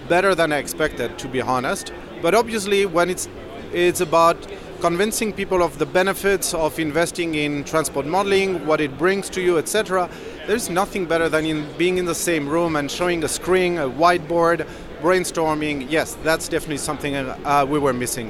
better 0.07 0.35
than 0.35 0.51
I 0.51 0.57
expected, 0.57 1.17
to 1.19 1.27
be 1.27 1.41
honest. 1.41 1.93
But 2.21 2.35
obviously, 2.35 2.85
when 2.85 3.09
it's 3.09 3.27
it's 3.73 4.01
about 4.01 4.37
convincing 4.83 5.31
people 5.31 5.63
of 5.63 5.79
the 5.79 5.85
benefits 5.85 6.53
of 6.53 6.77
investing 6.77 7.35
in 7.35 7.63
transport 7.63 8.05
modeling, 8.05 8.67
what 8.67 8.81
it 8.81 8.97
brings 8.97 9.29
to 9.29 9.39
you, 9.39 9.57
etc. 9.57 10.09
There's 10.45 10.69
nothing 10.69 11.05
better 11.05 11.29
than 11.29 11.45
in 11.45 11.65
being 11.77 11.99
in 11.99 12.03
the 12.03 12.13
same 12.13 12.49
room 12.49 12.75
and 12.75 12.91
showing 12.91 13.23
a 13.23 13.29
screen, 13.29 13.77
a 13.77 13.89
whiteboard, 13.89 14.67
brainstorming. 15.01 15.89
Yes, 15.89 16.17
that's 16.21 16.49
definitely 16.49 16.79
something 16.79 17.15
uh, 17.15 17.65
we 17.65 17.79
were 17.79 17.93
missing. 17.93 18.29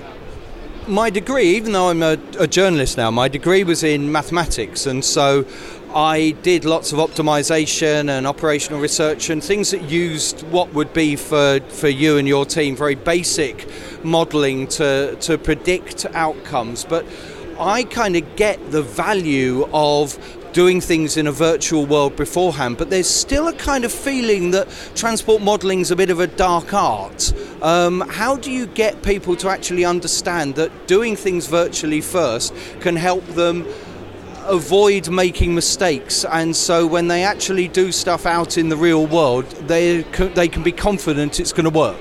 My 0.85 1.09
degree, 1.09 1.55
even 1.55 1.71
though 1.71 1.89
I'm 1.89 2.03
a, 2.03 2.19
a 2.37 2.45
journalist 2.45 2.97
now, 2.97 3.09
my 3.09 3.27
degree 3.27 3.63
was 3.63 3.83
in 3.83 4.11
mathematics, 4.11 4.85
and 4.85 5.03
so 5.03 5.47
I 5.95 6.31
did 6.41 6.65
lots 6.65 6.91
of 6.91 6.97
optimization 6.97 8.09
and 8.09 8.25
operational 8.25 8.81
research 8.81 9.29
and 9.29 9.43
things 9.43 9.69
that 9.71 9.83
used 9.83 10.41
what 10.47 10.73
would 10.73 10.91
be 10.91 11.15
for, 11.15 11.59
for 11.69 11.87
you 11.87 12.17
and 12.17 12.27
your 12.27 12.45
team 12.47 12.75
very 12.75 12.95
basic 12.95 13.67
modeling 14.03 14.67
to, 14.69 15.15
to 15.21 15.37
predict 15.37 16.07
outcomes. 16.13 16.83
But 16.83 17.05
I 17.59 17.83
kind 17.83 18.15
of 18.15 18.35
get 18.35 18.71
the 18.71 18.81
value 18.81 19.69
of 19.71 20.17
doing 20.53 20.81
things 20.81 21.17
in 21.17 21.27
a 21.27 21.31
virtual 21.31 21.85
world 21.85 22.15
beforehand, 22.15 22.77
but 22.77 22.89
there's 22.89 23.09
still 23.09 23.47
a 23.47 23.53
kind 23.53 23.83
of 23.85 23.91
feeling 23.91 24.51
that 24.51 24.67
transport 24.95 25.41
modelling 25.41 25.79
is 25.81 25.91
a 25.91 25.95
bit 25.95 26.09
of 26.09 26.19
a 26.19 26.27
dark 26.27 26.73
art. 26.73 27.33
Um, 27.61 28.01
how 28.07 28.35
do 28.35 28.51
you 28.51 28.67
get 28.67 29.01
people 29.03 29.35
to 29.37 29.49
actually 29.49 29.83
understand 29.83 30.55
that 30.55 30.87
doing 30.87 31.15
things 31.15 31.47
virtually 31.47 32.01
first 32.01 32.53
can 32.81 32.95
help 32.95 33.25
them? 33.27 33.65
Avoid 34.45 35.09
making 35.09 35.55
mistakes, 35.55 36.25
and 36.25 36.55
so 36.55 36.85
when 36.87 37.07
they 37.07 37.23
actually 37.23 37.67
do 37.67 37.91
stuff 37.91 38.25
out 38.25 38.57
in 38.57 38.69
the 38.69 38.77
real 38.77 39.05
world, 39.07 39.45
they 39.67 40.01
they 40.35 40.47
can 40.47 40.63
be 40.63 40.71
confident 40.71 41.39
it's 41.39 41.53
going 41.53 41.69
to 41.71 41.77
work. 41.79 41.97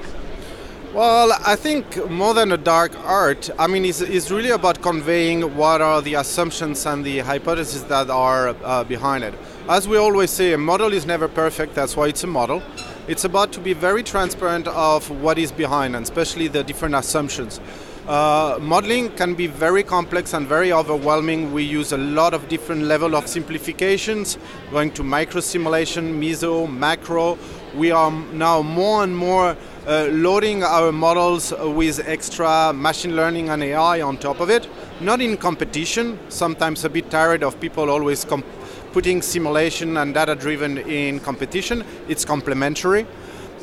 Well, 0.95 1.33
I 1.47 1.57
think 1.57 2.11
more 2.11 2.35
than 2.35 2.53
a 2.53 2.59
dark 2.59 2.93
art, 3.07 3.49
I 3.59 3.67
mean, 3.67 3.87
it's, 3.87 4.03
it's 4.03 4.31
really 4.31 4.51
about 4.51 4.83
conveying 4.83 5.57
what 5.57 5.81
are 5.81 6.03
the 6.03 6.15
assumptions 6.17 6.85
and 6.85 7.03
the 7.03 7.21
hypotheses 7.21 7.85
that 7.85 8.11
are 8.11 8.49
uh, 8.63 8.85
behind 8.85 9.25
it. 9.25 9.33
As 9.71 9.89
we 9.89 9.97
always 9.97 10.31
say, 10.31 10.53
a 10.53 10.59
model 10.59 10.93
is 10.93 11.07
never 11.07 11.29
perfect, 11.29 11.75
that's 11.75 11.97
why 11.97 12.09
it's 12.09 12.25
a 12.25 12.27
model. 12.27 12.63
It's 13.09 13.25
about 13.25 13.53
to 13.53 13.61
be 13.61 13.73
very 13.73 14.03
transparent 14.03 14.69
of 14.69 15.11
what 15.23 15.39
is 15.39 15.51
behind, 15.51 15.97
and 15.97 16.03
especially 16.03 16.49
the 16.49 16.63
different 16.63 16.95
assumptions. 16.95 17.59
Uh, 18.07 18.59
modeling 18.61 19.11
can 19.11 19.33
be 19.33 19.47
very 19.47 19.85
complex 19.85 20.35
and 20.35 20.45
very 20.49 20.73
overwhelming. 20.73 21.53
We 21.53 21.63
use 21.63 21.93
a 21.93 21.97
lot 21.97 22.35
of 22.35 22.49
different 22.49 22.83
level 22.83 23.15
of 23.15 23.29
simplifications, 23.29 24.39
going 24.73 24.91
to 24.95 25.05
micro 25.05 25.41
simulation, 25.41 26.21
meso, 26.21 26.69
macro. 26.69 27.39
We 27.77 27.93
are 27.93 28.11
now 28.11 28.61
more 28.61 29.05
and 29.05 29.17
more 29.17 29.57
uh, 29.87 30.09
loading 30.11 30.65
our 30.65 30.91
models 30.91 31.53
with 31.53 32.01
extra 32.09 32.73
machine 32.73 33.15
learning 33.15 33.51
and 33.51 33.63
AI 33.63 34.03
on 34.03 34.17
top 34.17 34.41
of 34.41 34.51
it. 34.51 34.69
Not 35.01 35.21
in 35.21 35.37
competition. 35.37 36.19
Sometimes 36.29 36.85
a 36.85 36.91
bit 36.91 37.09
tired 37.09 37.45
of 37.45 37.61
people 37.61 37.89
always 37.89 38.25
comp- 38.25 38.47
putting 38.93 39.23
simulation 39.23 39.97
and 39.97 40.13
data 40.13 40.35
driven 40.35 40.79
in 40.79 41.21
competition. 41.21 41.85
It's 42.09 42.25
complementary. 42.25 43.07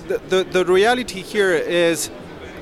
The, 0.07 0.17
the, 0.29 0.43
the 0.45 0.65
reality 0.65 1.21
here 1.21 1.53
is 1.53 2.09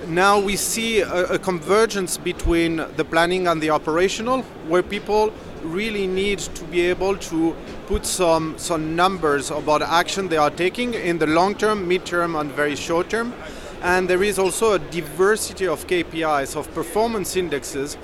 now 0.08 0.40
we 0.40 0.56
see 0.56 1.02
a, 1.02 1.26
a, 1.34 1.40
convergence 1.40 2.18
between 2.18 2.78
the 2.96 3.06
planning 3.06 3.48
and 3.48 3.62
the 3.62 3.70
operational, 3.70 4.42
where 4.68 4.82
people 4.82 5.34
really 5.64 6.08
need 6.08 6.40
to 6.40 6.64
be 6.66 6.82
able 6.82 7.18
to 7.18 7.56
put 7.88 8.06
some, 8.06 8.58
some 8.58 8.96
numbers 8.96 9.52
about 9.52 9.82
action 9.82 10.30
they 10.30 10.38
are 10.38 10.50
taking 10.50 10.94
in 10.94 11.18
the 11.18 11.28
long 11.28 11.56
term, 11.56 11.88
mid 11.88 12.06
term, 12.06 12.36
and 12.36 12.52
very 12.52 12.76
short 12.76 13.10
term. 13.10 13.34
And 13.82 14.10
there 14.10 14.24
is 14.24 14.40
also 14.40 14.74
a 14.74 14.80
diversity 14.80 15.68
of 15.68 15.86
KPIs, 15.88 16.56
of 16.56 16.74
performance 16.74 17.36
indexes. 17.36 17.98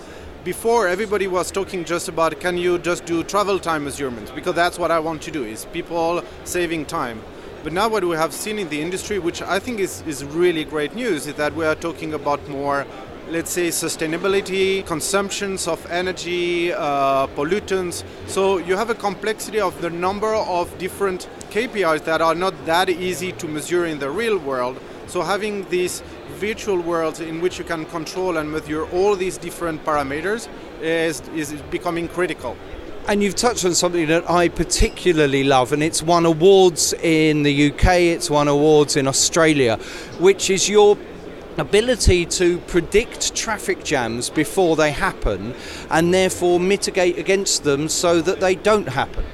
Before, 0.43 0.87
everybody 0.87 1.27
was 1.27 1.51
talking 1.51 1.85
just 1.85 2.09
about 2.09 2.39
can 2.39 2.57
you 2.57 2.77
just 2.79 3.05
do 3.05 3.23
travel 3.23 3.59
time 3.59 3.85
measurements, 3.85 4.29
because 4.31 4.55
that's 4.55 4.77
what 4.77 4.91
I 4.91 4.99
want 4.99 5.21
to 5.23 5.31
do, 5.31 5.45
is 5.45 5.65
people 5.65 6.23
saving 6.43 6.85
time. 6.85 7.21
But 7.63 7.71
now 7.71 7.87
what 7.87 8.03
we 8.03 8.17
have 8.17 8.33
seen 8.33 8.59
in 8.59 8.67
the 8.67 8.81
industry, 8.81 9.19
which 9.19 9.41
I 9.41 9.57
think 9.57 9.79
is, 9.79 10.03
is 10.05 10.25
really 10.25 10.65
great 10.65 10.95
news, 10.95 11.27
is 11.27 11.35
that 11.35 11.55
we 11.55 11.65
are 11.65 11.75
talking 11.75 12.13
about 12.13 12.45
more 12.49 12.85
let's 13.29 13.51
say 13.51 13.69
sustainability, 13.69 14.85
consumptions 14.85 15.65
of 15.65 15.89
energy, 15.89 16.73
uh, 16.73 17.25
pollutants. 17.27 18.03
So 18.27 18.57
you 18.57 18.75
have 18.75 18.89
a 18.89 18.95
complexity 18.95 19.61
of 19.61 19.81
the 19.81 19.89
number 19.89 20.35
of 20.35 20.77
different 20.77 21.29
KPIs 21.49 22.03
that 22.03 22.21
are 22.21 22.35
not 22.35 22.53
that 22.65 22.89
easy 22.89 23.31
to 23.31 23.47
measure 23.47 23.85
in 23.85 23.97
the 23.97 24.09
real 24.09 24.37
world. 24.37 24.77
So 25.07 25.21
having 25.21 25.67
these 25.69 26.03
virtual 26.35 26.81
worlds 26.81 27.21
in 27.21 27.39
which 27.39 27.57
you 27.57 27.63
can 27.63 27.85
control 27.85 28.37
and 28.37 28.51
measure 28.51 28.85
all 28.87 29.15
these 29.15 29.37
different 29.37 29.85
parameters 29.85 30.49
is, 30.81 31.21
is 31.29 31.53
becoming 31.71 32.09
critical. 32.09 32.57
And 33.05 33.21
you've 33.21 33.35
touched 33.35 33.65
on 33.65 33.75
something 33.75 34.07
that 34.07 34.29
I 34.29 34.47
particularly 34.47 35.43
love, 35.43 35.73
and 35.73 35.83
it's 35.83 36.01
won 36.01 36.25
awards 36.25 36.93
in 36.93 37.43
the 37.43 37.69
UK, 37.69 37.85
it's 37.99 38.29
won 38.29 38.47
awards 38.47 38.95
in 38.95 39.09
Australia, 39.09 39.75
which 40.19 40.49
is 40.49 40.69
your 40.69 40.97
ability 41.57 42.25
to 42.25 42.59
predict 42.59 43.35
traffic 43.35 43.83
jams 43.83 44.29
before 44.29 44.77
they 44.77 44.91
happen 44.91 45.53
and 45.89 46.13
therefore 46.13 46.61
mitigate 46.61 47.19
against 47.19 47.65
them 47.65 47.89
so 47.89 48.21
that 48.21 48.39
they 48.39 48.55
don't 48.55 48.87
happen. 48.87 49.25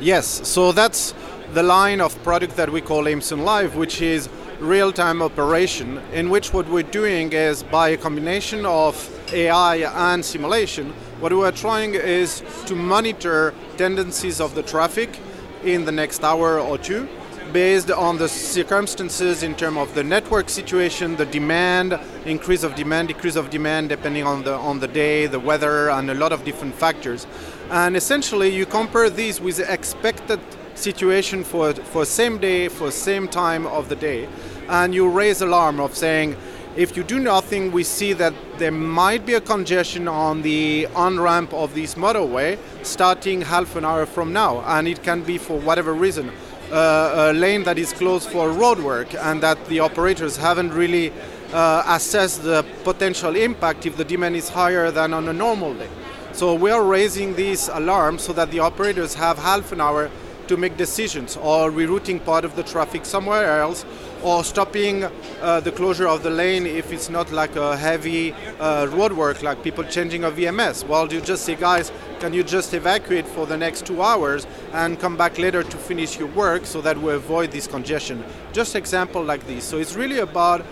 Yes, 0.00 0.46
so 0.46 0.72
that's 0.72 1.14
the 1.54 1.62
line 1.62 2.02
of 2.02 2.22
product 2.22 2.56
that 2.56 2.70
we 2.70 2.82
call 2.82 3.04
Aimsun 3.04 3.42
Live, 3.42 3.74
which 3.74 4.02
is 4.02 4.28
real 4.60 4.92
time 4.92 5.22
operation, 5.22 5.96
in 6.12 6.28
which 6.28 6.52
what 6.52 6.68
we're 6.68 6.82
doing 6.82 7.32
is 7.32 7.62
by 7.62 7.88
a 7.88 7.96
combination 7.96 8.66
of 8.66 8.94
AI 9.32 9.76
and 10.12 10.22
simulation 10.22 10.92
what 11.20 11.32
we 11.32 11.44
are 11.44 11.50
trying 11.50 11.94
is 11.94 12.44
to 12.66 12.76
monitor 12.76 13.52
tendencies 13.76 14.40
of 14.40 14.54
the 14.54 14.62
traffic 14.62 15.18
in 15.64 15.84
the 15.84 15.90
next 15.90 16.22
hour 16.22 16.60
or 16.60 16.78
two 16.78 17.08
based 17.52 17.90
on 17.90 18.18
the 18.18 18.28
circumstances 18.28 19.42
in 19.42 19.54
terms 19.54 19.78
of 19.78 19.94
the 19.94 20.04
network 20.04 20.48
situation, 20.48 21.16
the 21.16 21.26
demand, 21.26 21.98
increase 22.24 22.62
of 22.62 22.74
demand, 22.74 23.08
decrease 23.08 23.36
of 23.36 23.50
demand 23.50 23.88
depending 23.88 24.22
on 24.24 24.44
the 24.44 24.54
on 24.54 24.78
the 24.78 24.86
day, 24.86 25.26
the 25.26 25.40
weather 25.40 25.90
and 25.90 26.08
a 26.10 26.14
lot 26.14 26.30
of 26.30 26.44
different 26.44 26.74
factors. 26.74 27.26
And 27.70 27.96
essentially 27.96 28.54
you 28.54 28.64
compare 28.66 29.10
these 29.10 29.40
with 29.40 29.56
the 29.56 29.72
expected 29.72 30.40
situation 30.74 31.42
for 31.42 31.72
for 31.74 32.04
same 32.04 32.38
day, 32.38 32.68
for 32.68 32.92
same 32.92 33.26
time 33.26 33.66
of 33.66 33.88
the 33.88 33.96
day, 33.96 34.28
and 34.68 34.94
you 34.94 35.08
raise 35.08 35.40
alarm 35.40 35.80
of 35.80 35.96
saying 35.96 36.36
if 36.78 36.96
you 36.96 37.02
do 37.02 37.18
nothing, 37.18 37.72
we 37.72 37.82
see 37.82 38.12
that 38.12 38.32
there 38.56 38.70
might 38.70 39.26
be 39.26 39.34
a 39.34 39.40
congestion 39.40 40.06
on 40.06 40.42
the 40.42 40.86
on 40.94 41.18
ramp 41.18 41.52
of 41.52 41.74
this 41.74 41.96
motorway 41.96 42.56
starting 42.84 43.40
half 43.40 43.74
an 43.74 43.84
hour 43.84 44.06
from 44.06 44.32
now, 44.32 44.60
and 44.60 44.86
it 44.86 45.02
can 45.02 45.22
be 45.22 45.38
for 45.38 45.58
whatever 45.58 45.92
reason. 45.92 46.30
Uh, 46.70 47.30
a 47.30 47.32
lane 47.32 47.64
that 47.64 47.78
is 47.78 47.92
closed 47.92 48.28
for 48.28 48.52
road 48.52 48.78
work 48.78 49.12
and 49.14 49.42
that 49.42 49.58
the 49.66 49.80
operators 49.80 50.36
haven't 50.36 50.72
really 50.72 51.12
uh, 51.52 51.82
assessed 51.88 52.44
the 52.44 52.64
potential 52.84 53.34
impact 53.34 53.84
if 53.84 53.96
the 53.96 54.04
demand 54.04 54.36
is 54.36 54.48
higher 54.48 54.92
than 54.92 55.12
on 55.12 55.26
a 55.28 55.32
normal 55.32 55.74
day. 55.74 55.88
So 56.32 56.54
we 56.54 56.70
are 56.70 56.84
raising 56.84 57.34
these 57.34 57.66
alarms 57.68 58.22
so 58.22 58.32
that 58.34 58.52
the 58.52 58.60
operators 58.60 59.14
have 59.14 59.38
half 59.38 59.72
an 59.72 59.80
hour 59.80 60.10
to 60.48 60.56
make 60.56 60.76
decisions 60.76 61.36
or 61.36 61.70
rerouting 61.70 62.24
part 62.24 62.44
of 62.44 62.56
the 62.56 62.62
traffic 62.62 63.04
somewhere 63.04 63.60
else 63.60 63.84
or 64.22 64.42
stopping 64.42 65.04
uh, 65.04 65.60
the 65.60 65.70
closure 65.70 66.08
of 66.08 66.22
the 66.22 66.30
lane 66.30 66.66
if 66.66 66.92
it's 66.92 67.08
not 67.08 67.30
like 67.30 67.54
a 67.56 67.76
heavy 67.76 68.32
uh, 68.58 68.86
roadwork, 68.86 69.42
like 69.42 69.62
people 69.62 69.84
changing 69.84 70.24
a 70.24 70.30
VMS. 70.30 70.86
Well, 70.86 71.12
you 71.12 71.20
just 71.20 71.44
say, 71.44 71.54
guys, 71.54 71.92
can 72.18 72.32
you 72.32 72.42
just 72.42 72.74
evacuate 72.74 73.28
for 73.28 73.46
the 73.46 73.56
next 73.56 73.86
two 73.86 74.02
hours 74.02 74.46
and 74.72 74.98
come 74.98 75.16
back 75.16 75.38
later 75.38 75.62
to 75.62 75.76
finish 75.76 76.18
your 76.18 76.28
work 76.28 76.66
so 76.66 76.80
that 76.80 76.98
we 76.98 77.12
avoid 77.12 77.52
this 77.52 77.66
congestion? 77.66 78.24
Just 78.52 78.74
example 78.74 79.22
like 79.22 79.46
this. 79.46 79.64
So 79.64 79.78
it's 79.78 79.94
really 79.94 80.18
about 80.18 80.64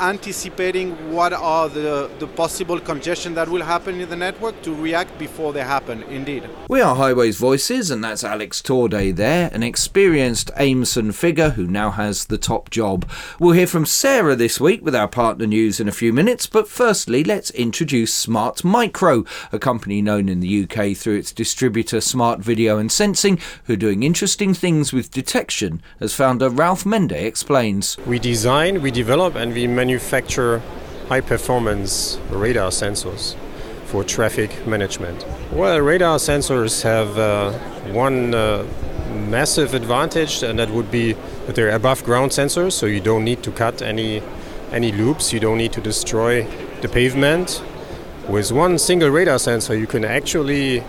anticipating 0.00 1.12
what 1.12 1.32
are 1.32 1.68
the, 1.68 2.10
the 2.18 2.26
possible 2.26 2.80
congestion 2.80 3.34
that 3.34 3.48
will 3.48 3.62
happen 3.62 4.00
in 4.00 4.08
the 4.08 4.16
network 4.16 4.60
to 4.62 4.74
react 4.74 5.18
before 5.18 5.52
they 5.52 5.62
happen, 5.62 6.02
indeed. 6.04 6.48
We 6.68 6.80
are 6.80 6.96
Highways 6.96 7.36
Voices, 7.36 7.90
and 7.90 8.02
that's 8.02 8.24
Alex 8.24 8.60
Torday 8.62 9.14
there, 9.14 9.50
an 9.52 9.62
experienced 9.62 10.50
Aimsun 10.56 11.14
figure 11.14 11.50
who 11.50 11.66
now 11.66 11.90
has 11.90 12.26
the 12.26 12.38
top 12.38 12.70
job. 12.70 13.08
We'll 13.38 13.52
hear 13.52 13.66
from 13.66 13.86
Sarah 13.86 14.34
this 14.34 14.60
week 14.60 14.84
with 14.84 14.94
our 14.94 15.08
partner 15.08 15.46
news 15.46 15.78
in 15.78 15.88
a 15.88 15.92
few 15.92 16.12
minutes, 16.12 16.46
but 16.46 16.68
firstly, 16.68 17.22
let's 17.22 17.50
introduce 17.50 18.14
Smart 18.14 18.64
Micro, 18.64 19.24
a 19.52 19.58
company 19.58 20.02
known 20.02 20.28
in 20.28 20.40
the 20.40 20.64
UK 20.64 20.96
through 20.96 21.16
its 21.16 21.32
distributor 21.32 22.00
Smart 22.00 22.40
Video 22.40 22.78
and 22.78 22.90
Sensing, 22.90 23.38
who 23.64 23.74
are 23.74 23.76
doing 23.76 24.02
interesting 24.02 24.54
things 24.54 24.92
with 24.92 25.10
detection, 25.10 25.82
as 26.00 26.14
founder 26.14 26.48
Ralph 26.48 26.84
Mende 26.84 27.12
explains. 27.12 27.96
We 28.06 28.18
design, 28.18 28.82
we 28.82 28.90
develop, 28.90 29.34
and 29.34 29.52
we 29.52 29.66
manufacture 29.66 29.81
manufacture 29.84 30.62
high 31.08 31.20
performance 31.20 32.16
radar 32.30 32.70
sensors 32.70 33.34
for 33.90 34.04
traffic 34.04 34.50
management. 34.64 35.18
Well, 35.50 35.80
radar 35.80 36.18
sensors 36.18 36.82
have 36.82 37.10
uh, 37.18 37.50
one 38.04 38.32
uh, 38.32 38.64
massive 39.38 39.74
advantage, 39.74 40.44
and 40.44 40.56
that 40.60 40.70
would 40.70 40.90
be 40.90 41.14
that 41.46 41.54
they're 41.56 41.74
above 41.74 42.04
ground 42.04 42.30
sensors, 42.30 42.72
so 42.72 42.86
you 42.86 43.00
don't 43.00 43.24
need 43.24 43.42
to 43.42 43.50
cut 43.50 43.82
any 43.82 44.22
any 44.70 44.90
loops, 44.92 45.32
you 45.34 45.40
don't 45.40 45.58
need 45.58 45.72
to 45.72 45.80
destroy 45.80 46.46
the 46.82 46.88
pavement. 46.88 47.62
With 48.28 48.52
one 48.52 48.78
single 48.78 49.10
radar 49.10 49.38
sensor, 49.38 49.74
you 49.76 49.88
can 49.94 50.04
actually 50.04 50.82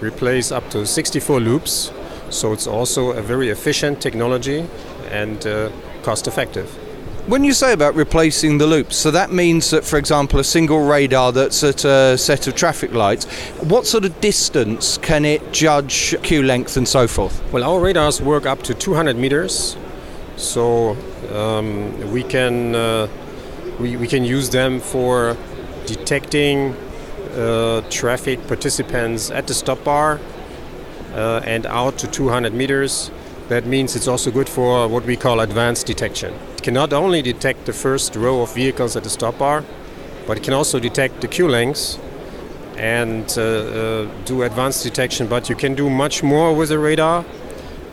replace 0.00 0.52
up 0.52 0.68
to 0.70 0.84
64 0.84 1.40
loops, 1.40 1.92
so 2.28 2.52
it's 2.52 2.66
also 2.66 3.12
a 3.12 3.22
very 3.22 3.48
efficient 3.50 4.02
technology 4.02 4.66
and 5.10 5.46
uh, 5.46 5.70
cost 6.02 6.26
effective. 6.26 6.81
When 7.26 7.44
you 7.44 7.52
say 7.52 7.72
about 7.72 7.94
replacing 7.94 8.58
the 8.58 8.66
loops, 8.66 8.96
so 8.96 9.12
that 9.12 9.30
means 9.30 9.70
that, 9.70 9.84
for 9.84 9.96
example, 9.96 10.40
a 10.40 10.44
single 10.44 10.84
radar 10.84 11.30
that's 11.30 11.62
at 11.62 11.84
a 11.84 12.18
set 12.18 12.48
of 12.48 12.56
traffic 12.56 12.92
lights, 12.92 13.26
what 13.60 13.86
sort 13.86 14.04
of 14.04 14.20
distance 14.20 14.98
can 14.98 15.24
it 15.24 15.52
judge 15.52 16.16
queue 16.24 16.42
length 16.42 16.76
and 16.76 16.88
so 16.88 17.06
forth? 17.06 17.40
Well, 17.52 17.62
our 17.62 17.78
radars 17.78 18.20
work 18.20 18.44
up 18.44 18.64
to 18.64 18.74
200 18.74 19.14
meters, 19.16 19.76
so 20.36 20.96
um, 21.32 22.10
we 22.10 22.24
can 22.24 22.74
uh, 22.74 23.06
we, 23.78 23.96
we 23.96 24.08
can 24.08 24.24
use 24.24 24.50
them 24.50 24.80
for 24.80 25.36
detecting 25.86 26.74
uh, 27.36 27.82
traffic 27.88 28.44
participants 28.48 29.30
at 29.30 29.46
the 29.46 29.54
stop 29.54 29.84
bar 29.84 30.18
uh, 31.14 31.40
and 31.44 31.66
out 31.66 31.98
to 31.98 32.08
200 32.08 32.52
meters. 32.52 33.12
That 33.46 33.64
means 33.64 33.94
it's 33.94 34.08
also 34.08 34.32
good 34.32 34.48
for 34.48 34.88
what 34.88 35.04
we 35.04 35.16
call 35.16 35.38
advanced 35.38 35.86
detection 35.86 36.34
can 36.62 36.74
not 36.74 36.92
only 36.92 37.22
detect 37.22 37.66
the 37.66 37.72
first 37.72 38.14
row 38.16 38.42
of 38.42 38.54
vehicles 38.54 38.96
at 38.96 39.02
the 39.02 39.10
stop 39.10 39.38
bar, 39.38 39.64
but 40.26 40.36
it 40.36 40.42
can 40.42 40.54
also 40.54 40.78
detect 40.78 41.20
the 41.20 41.28
queue 41.28 41.48
lengths 41.48 41.98
and 42.76 43.34
uh, 43.36 43.42
uh, 43.42 44.08
do 44.24 44.42
advanced 44.42 44.84
detection. 44.84 45.26
But 45.26 45.48
you 45.48 45.56
can 45.56 45.74
do 45.74 45.90
much 45.90 46.22
more 46.22 46.54
with 46.54 46.70
a 46.70 46.78
radar. 46.78 47.24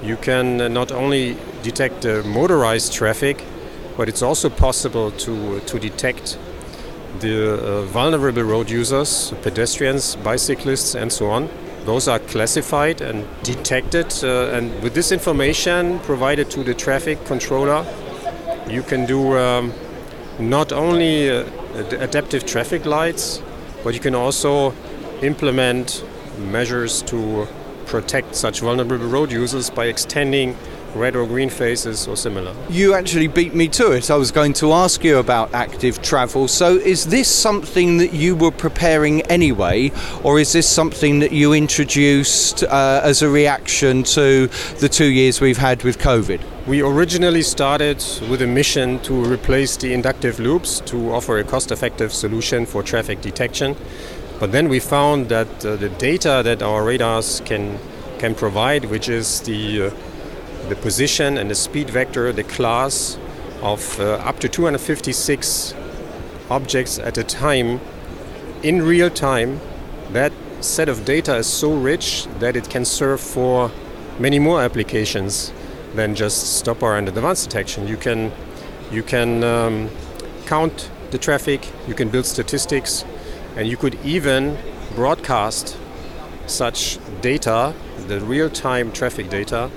You 0.04 0.18
can 0.18 0.62
uh, 0.62 0.68
not 0.68 0.92
only 0.92 1.36
detect 1.64 2.04
the 2.04 2.24
motorized 2.24 2.94
traffic, 2.94 3.44
but 3.98 4.08
it's 4.08 4.22
also 4.22 4.50
possible 4.50 5.12
to, 5.12 5.60
to 5.60 5.80
detect 5.80 6.38
the 7.20 7.54
uh, 7.54 7.82
vulnerable 7.84 8.44
road 8.44 8.70
users, 8.70 9.34
pedestrians, 9.42 10.16
bicyclists, 10.18 10.96
and 10.96 11.12
so 11.12 11.30
on. 11.30 11.50
Those 11.86 12.08
are 12.08 12.20
classified 12.20 13.02
and 13.02 13.26
detected, 13.44 14.14
uh, 14.24 14.56
and 14.56 14.82
with 14.84 14.94
this 14.94 15.12
information 15.12 16.00
provided 16.00 16.50
to 16.52 16.64
the 16.64 16.74
traffic 16.74 17.26
controller, 17.26 17.86
you 18.72 18.84
can 18.84 19.06
do 19.06 19.38
um, 19.38 19.74
not 20.40 20.72
only 20.72 21.30
uh, 21.30 21.46
adaptive 22.00 22.46
traffic 22.46 22.86
lights, 22.86 23.42
but 23.84 23.94
you 23.94 24.00
can 24.00 24.16
also 24.16 24.74
implement 25.22 26.04
measures 26.38 27.02
to 27.04 27.48
protect 27.86 28.36
such 28.36 28.62
vulnerable 28.62 28.98
road 28.98 29.32
users 29.32 29.70
by 29.70 29.86
extending 29.86 30.56
red 30.96 31.16
or 31.16 31.26
green 31.26 31.50
faces 31.50 32.08
or 32.08 32.16
similar. 32.16 32.56
You 32.70 32.94
actually 32.94 33.28
beat 33.28 33.54
me 33.54 33.68
to 33.70 33.92
it. 33.92 34.10
I 34.10 34.16
was 34.16 34.32
going 34.32 34.54
to 34.54 34.74
ask 34.74 35.04
you 35.04 35.18
about 35.18 35.54
active 35.54 36.02
travel. 36.02 36.48
So, 36.48 36.76
is 36.78 37.06
this 37.06 37.28
something 37.28 37.98
that 37.98 38.14
you 38.14 38.36
were 38.36 38.52
preparing 38.52 39.22
anyway, 39.24 39.92
or 40.24 40.40
is 40.40 40.54
this 40.54 40.68
something 40.68 41.20
that 41.20 41.32
you 41.32 41.54
introduced 41.54 42.64
uh, 42.64 43.02
as 43.04 43.22
a 43.22 43.30
reaction 43.30 44.04
to 44.04 44.48
the 44.80 44.90
two 44.90 45.06
years 45.06 45.42
we've 45.42 45.58
had 45.58 45.84
with 45.84 46.00
COVID? 46.00 46.42
We 46.70 46.84
originally 46.84 47.42
started 47.42 47.98
with 48.30 48.44
a 48.44 48.46
mission 48.46 49.00
to 49.00 49.26
replace 49.26 49.76
the 49.76 49.92
inductive 49.92 50.40
loops 50.40 50.82
to 50.82 51.12
offer 51.12 51.40
a 51.40 51.44
cost 51.44 51.72
effective 51.72 52.14
solution 52.14 52.68
for 52.68 52.84
traffic 52.84 53.22
detection. 53.22 53.76
But 54.40 54.52
then 54.52 54.70
we 54.70 54.80
found 54.80 55.30
that 55.30 55.66
uh, 55.66 55.78
the 55.78 55.90
data 55.90 56.44
that 56.44 56.62
our 56.62 56.84
radars 56.84 57.42
can, 57.44 57.80
can 58.20 58.36
provide, 58.36 58.86
which 58.86 59.10
is 59.10 59.42
the, 59.42 59.88
uh, 59.88 59.90
the 60.70 60.76
position 60.76 61.40
and 61.40 61.50
the 61.50 61.56
speed 61.56 61.90
vector, 61.90 62.32
the 62.32 62.44
class 62.44 63.18
of 63.64 64.00
uh, 64.00 64.18
up 64.18 64.40
to 64.42 64.48
256 64.48 65.74
objects 66.52 67.00
at 67.00 67.18
a 67.18 67.24
time 67.24 67.82
in 68.62 68.84
real 68.84 69.10
time, 69.10 69.60
that 70.12 70.32
set 70.62 70.88
of 70.88 71.04
data 71.04 71.38
is 71.38 71.48
so 71.48 71.74
rich 71.74 72.28
that 72.38 72.56
it 72.56 72.70
can 72.70 72.86
serve 72.86 73.20
for 73.20 73.72
many 74.20 74.38
more 74.38 74.62
applications 74.62 75.52
than 75.96 76.16
just 76.16 76.58
stop 76.58 76.80
bar 76.80 76.98
and 76.98 77.08
advanced 77.08 77.50
detection. 77.50 77.88
You 77.88 77.98
can 77.98 78.32
you 78.92 79.04
can 79.04 79.44
um, 79.44 79.90
count 80.46 80.90
the 81.12 81.18
traffic, 81.18 81.68
you 81.88 81.94
can 81.94 82.10
build 82.10 82.26
statistics, 82.26 83.06
and 83.56 83.68
you 83.68 83.78
could 83.78 83.98
even 84.04 84.58
broadcast 84.96 85.78
such 86.48 86.98
data, 87.22 87.74
the 88.08 88.20
real-time 88.20 88.92
traffic 88.92 89.30
data 89.30 89.70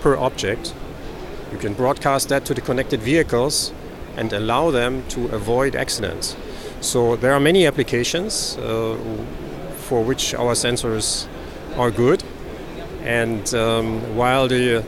per 0.00 0.16
object. 0.16 0.74
You 1.52 1.58
can 1.58 1.74
broadcast 1.74 2.28
that 2.28 2.44
to 2.44 2.54
the 2.54 2.60
connected 2.60 3.00
vehicles 3.00 3.72
and 4.16 4.32
allow 4.32 4.70
them 4.70 5.02
to 5.08 5.26
avoid 5.28 5.74
accidents. 5.74 6.36
So 6.80 7.16
there 7.16 7.32
are 7.32 7.40
many 7.40 7.66
applications 7.66 8.56
uh, 8.58 8.96
for 9.76 10.02
which 10.04 10.34
our 10.34 10.54
sensors 10.54 11.26
are 11.76 11.90
good. 11.90 12.22
And 13.02 13.52
um, 13.54 14.16
while 14.16 14.46
the 14.46 14.84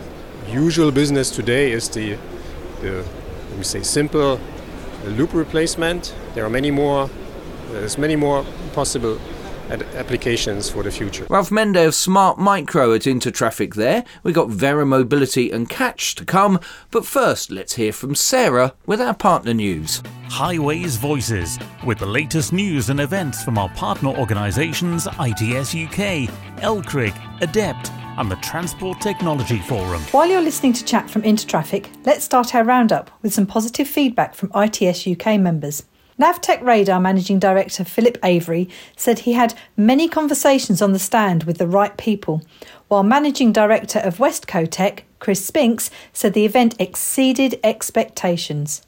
usual 0.52 0.92
business 0.92 1.30
today 1.30 1.72
is 1.72 1.88
the, 1.88 2.18
the 2.80 3.04
let 3.48 3.58
me 3.58 3.64
say 3.64 3.82
simple 3.82 4.38
loop 5.04 5.32
replacement. 5.32 6.14
There 6.34 6.44
are 6.44 6.50
many 6.50 6.70
more. 6.70 7.10
There's 7.70 7.96
many 7.96 8.16
more 8.16 8.44
possible 8.74 9.18
applications 9.70 10.68
for 10.68 10.82
the 10.82 10.90
future. 10.90 11.26
Ralph 11.30 11.50
Mende 11.50 11.86
of 11.86 11.94
Smart 11.94 12.38
Micro 12.38 12.92
at 12.92 13.02
Intertraffic 13.02 13.74
there. 13.74 14.04
We 14.22 14.32
got 14.32 14.50
Verra 14.50 14.84
Mobility 14.84 15.50
and 15.50 15.68
Kapsch 15.68 16.14
to 16.16 16.24
come, 16.24 16.60
but 16.90 17.06
first 17.06 17.50
let's 17.50 17.74
hear 17.74 17.92
from 17.92 18.14
Sarah 18.14 18.74
with 18.86 19.00
our 19.00 19.14
partner 19.14 19.54
news. 19.54 20.02
Highways 20.24 20.96
Voices 20.96 21.58
with 21.86 21.98
the 21.98 22.06
latest 22.06 22.52
news 22.52 22.90
and 22.90 23.00
events 23.00 23.42
from 23.42 23.56
our 23.56 23.68
partner 23.70 24.10
organisations 24.10 25.06
ITS 25.06 25.74
UK, 25.74 26.28
LCRIG, 26.60 27.40
Adept, 27.40 27.90
and 28.18 28.30
the 28.30 28.36
Transport 28.36 29.00
Technology 29.00 29.58
Forum. 29.58 30.02
While 30.12 30.28
you're 30.28 30.40
listening 30.42 30.72
to 30.74 30.84
chat 30.84 31.10
from 31.10 31.22
Intertraffic, 31.22 31.88
let's 32.04 32.24
start 32.24 32.54
our 32.54 32.64
roundup 32.64 33.10
with 33.22 33.32
some 33.32 33.46
positive 33.46 33.88
feedback 33.88 34.34
from 34.34 34.52
ITS 34.54 35.06
UK 35.06 35.40
members. 35.40 35.84
Navtech 36.18 36.62
Radar 36.62 37.00
Managing 37.00 37.38
Director 37.38 37.84
Philip 37.84 38.18
Avery 38.22 38.68
said 38.96 39.20
he 39.20 39.32
had 39.32 39.54
many 39.76 40.08
conversations 40.08 40.82
on 40.82 40.92
the 40.92 40.98
stand 40.98 41.44
with 41.44 41.58
the 41.58 41.66
right 41.66 41.96
people, 41.96 42.42
while 42.88 43.02
Managing 43.02 43.52
Director 43.52 43.98
of 43.98 44.18
Westcotec, 44.18 45.00
Chris 45.18 45.44
Spinks, 45.44 45.90
said 46.12 46.34
the 46.34 46.44
event 46.44 46.76
exceeded 46.78 47.58
expectations. 47.64 48.82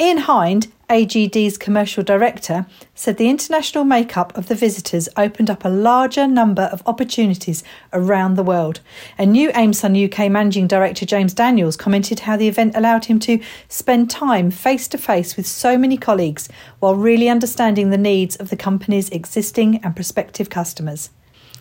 Ian 0.00 0.16
Hind, 0.16 0.68
AGD's 0.88 1.58
commercial 1.58 2.02
director, 2.02 2.64
said 2.94 3.18
the 3.18 3.28
international 3.28 3.84
makeup 3.84 4.34
of 4.34 4.48
the 4.48 4.54
visitors 4.54 5.10
opened 5.14 5.50
up 5.50 5.62
a 5.62 5.68
larger 5.68 6.26
number 6.26 6.62
of 6.72 6.82
opportunities 6.86 7.62
around 7.92 8.34
the 8.34 8.42
world. 8.42 8.80
And 9.18 9.30
new 9.30 9.50
Aimsun 9.50 10.10
UK 10.10 10.32
managing 10.32 10.66
director 10.66 11.04
James 11.04 11.34
Daniels 11.34 11.76
commented 11.76 12.20
how 12.20 12.38
the 12.38 12.48
event 12.48 12.76
allowed 12.76 13.04
him 13.04 13.18
to 13.20 13.40
spend 13.68 14.08
time 14.08 14.50
face 14.50 14.88
to 14.88 14.96
face 14.96 15.36
with 15.36 15.46
so 15.46 15.76
many 15.76 15.98
colleagues 15.98 16.48
while 16.78 16.94
really 16.94 17.28
understanding 17.28 17.90
the 17.90 17.98
needs 17.98 18.36
of 18.36 18.48
the 18.48 18.56
company's 18.56 19.10
existing 19.10 19.84
and 19.84 19.94
prospective 19.94 20.48
customers. 20.48 21.10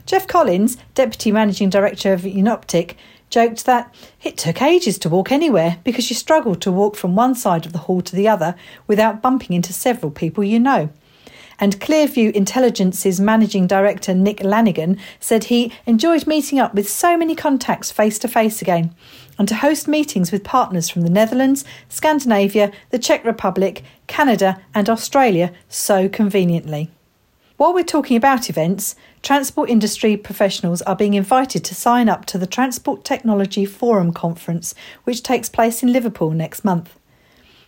Jeff 0.06 0.28
Collins, 0.28 0.78
deputy 0.96 1.34
managing 1.34 1.70
director 1.70 2.14
of 2.14 2.24
Unoptic, 2.24 2.96
joked 3.30 3.66
that 3.66 3.94
it 4.24 4.38
took 4.38 4.62
ages 4.62 4.98
to 5.00 5.10
walk 5.10 5.32
anywhere 5.32 5.78
because 5.84 6.10
you 6.10 6.16
struggled 6.16 6.62
to 6.62 6.72
walk 6.72 6.96
from 6.96 7.16
one 7.16 7.36
side 7.36 7.66
of 7.66 7.74
the 7.74 7.80
hall 7.80 8.02
to 8.02 8.16
the 8.16 8.28
other 8.28 8.56
without 8.88 9.22
bumping 9.22 9.56
into 9.56 9.74
several 9.74 10.12
people 10.12 10.44
you 10.44 10.60
know. 10.60 10.90
And 11.62 11.80
Clearview 11.82 12.32
Intelligence's 12.32 13.20
managing 13.20 13.68
director 13.68 14.14
Nick 14.14 14.42
Lanigan 14.44 14.98
said 15.20 15.46
he 15.46 15.74
enjoyed 15.86 16.26
meeting 16.26 16.58
up 16.58 16.74
with 16.74 16.90
so 16.90 17.18
many 17.18 17.36
contacts 17.36 17.92
face 17.92 18.18
to 18.20 18.30
face 18.30 18.62
again 18.62 18.96
and 19.38 19.48
to 19.48 19.56
host 19.56 19.88
meetings 19.88 20.32
with 20.32 20.44
partners 20.44 20.90
from 20.90 21.02
the 21.02 21.10
Netherlands, 21.10 21.66
Scandinavia, 21.90 22.72
the 22.92 23.00
Czech 23.00 23.26
Republic, 23.26 23.84
Canada, 24.08 24.62
and 24.74 24.90
Australia 24.90 25.52
so 25.68 26.08
conveniently. 26.08 26.90
While 27.60 27.74
we're 27.74 27.84
talking 27.84 28.16
about 28.16 28.50
events, 28.50 28.96
transport 29.22 29.70
industry 29.70 30.16
professionals 30.16 30.82
are 30.84 30.96
being 30.96 31.16
invited 31.16 31.66
to 31.66 31.76
sign 31.76 32.08
up 32.08 32.24
to 32.28 32.38
the 32.38 32.48
Transport 32.48 33.04
Technology 33.04 33.66
Forum 33.66 34.14
Conference, 34.14 34.74
which 35.04 35.24
takes 35.24 35.50
place 35.50 35.84
in 35.84 35.92
Liverpool 35.92 36.32
next 36.32 36.64
month. 36.64 36.98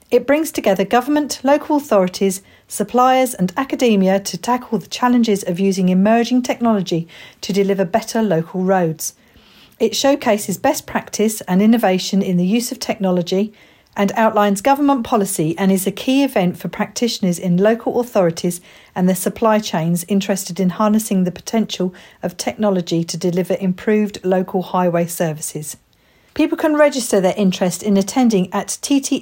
It 0.09 0.25
brings 0.25 0.49
together 0.53 0.85
government, 0.85 1.41
local 1.43 1.75
authorities, 1.75 2.41
suppliers, 2.69 3.33
and 3.33 3.51
academia 3.57 4.21
to 4.21 4.37
tackle 4.37 4.77
the 4.77 4.87
challenges 4.87 5.43
of 5.43 5.59
using 5.59 5.89
emerging 5.89 6.43
technology 6.43 7.05
to 7.41 7.51
deliver 7.51 7.83
better 7.83 8.21
local 8.21 8.63
roads. 8.63 9.13
It 9.77 9.93
showcases 9.93 10.57
best 10.57 10.87
practice 10.87 11.41
and 11.49 11.61
innovation 11.61 12.21
in 12.21 12.37
the 12.37 12.47
use 12.47 12.71
of 12.71 12.79
technology 12.79 13.51
and 13.95 14.11
outlines 14.15 14.61
government 14.61 15.03
policy 15.05 15.57
and 15.57 15.71
is 15.71 15.85
a 15.85 15.91
key 15.91 16.23
event 16.23 16.57
for 16.57 16.69
practitioners 16.69 17.37
in 17.37 17.57
local 17.57 17.99
authorities 17.99 18.61
and 18.95 19.07
their 19.07 19.15
supply 19.15 19.59
chains 19.59 20.05
interested 20.07 20.59
in 20.59 20.69
harnessing 20.71 21.23
the 21.23 21.31
potential 21.31 21.93
of 22.23 22.37
technology 22.37 23.03
to 23.03 23.17
deliver 23.17 23.57
improved 23.59 24.23
local 24.23 24.61
highway 24.61 25.05
services. 25.05 25.77
People 26.33 26.57
can 26.57 26.75
register 26.75 27.19
their 27.19 27.33
interest 27.35 27.83
in 27.83 27.97
attending 27.97 28.51
at 28.53 28.67
ttf.uk.net, 28.67 29.21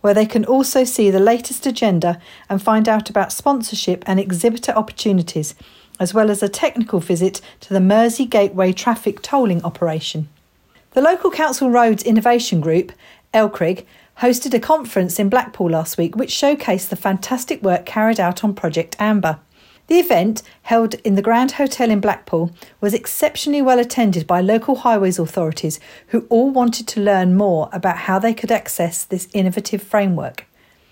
where 0.00 0.14
they 0.14 0.26
can 0.26 0.44
also 0.44 0.82
see 0.82 1.08
the 1.10 1.20
latest 1.20 1.66
agenda 1.66 2.20
and 2.48 2.60
find 2.60 2.88
out 2.88 3.08
about 3.08 3.32
sponsorship 3.32 4.02
and 4.08 4.18
exhibitor 4.18 4.72
opportunities, 4.72 5.54
as 6.00 6.12
well 6.12 6.30
as 6.30 6.42
a 6.42 6.48
technical 6.48 6.98
visit 6.98 7.40
to 7.60 7.72
the 7.72 7.80
Mersey 7.80 8.26
Gateway 8.26 8.72
traffic 8.72 9.22
tolling 9.22 9.62
operation. 9.62 10.28
The 10.92 11.00
local 11.00 11.30
council 11.30 11.70
roads 11.70 12.02
innovation 12.02 12.60
group, 12.60 12.90
LCRIG, 13.32 13.84
hosted 14.18 14.52
a 14.54 14.58
conference 14.58 15.20
in 15.20 15.28
Blackpool 15.28 15.70
last 15.70 15.96
week 15.96 16.16
which 16.16 16.34
showcased 16.34 16.88
the 16.88 16.96
fantastic 16.96 17.62
work 17.62 17.86
carried 17.86 18.18
out 18.18 18.42
on 18.42 18.54
Project 18.54 18.96
Amber. 18.98 19.38
The 19.86 20.00
event, 20.00 20.42
held 20.62 20.94
in 20.94 21.14
the 21.14 21.22
Grand 21.22 21.52
Hotel 21.52 21.92
in 21.92 22.00
Blackpool, 22.00 22.50
was 22.80 22.92
exceptionally 22.92 23.62
well 23.62 23.78
attended 23.78 24.26
by 24.26 24.40
local 24.40 24.76
highways 24.76 25.20
authorities 25.20 25.78
who 26.08 26.26
all 26.28 26.50
wanted 26.50 26.88
to 26.88 27.00
learn 27.00 27.36
more 27.36 27.68
about 27.72 27.98
how 27.98 28.18
they 28.18 28.34
could 28.34 28.50
access 28.50 29.04
this 29.04 29.28
innovative 29.32 29.84
framework. 29.84 30.46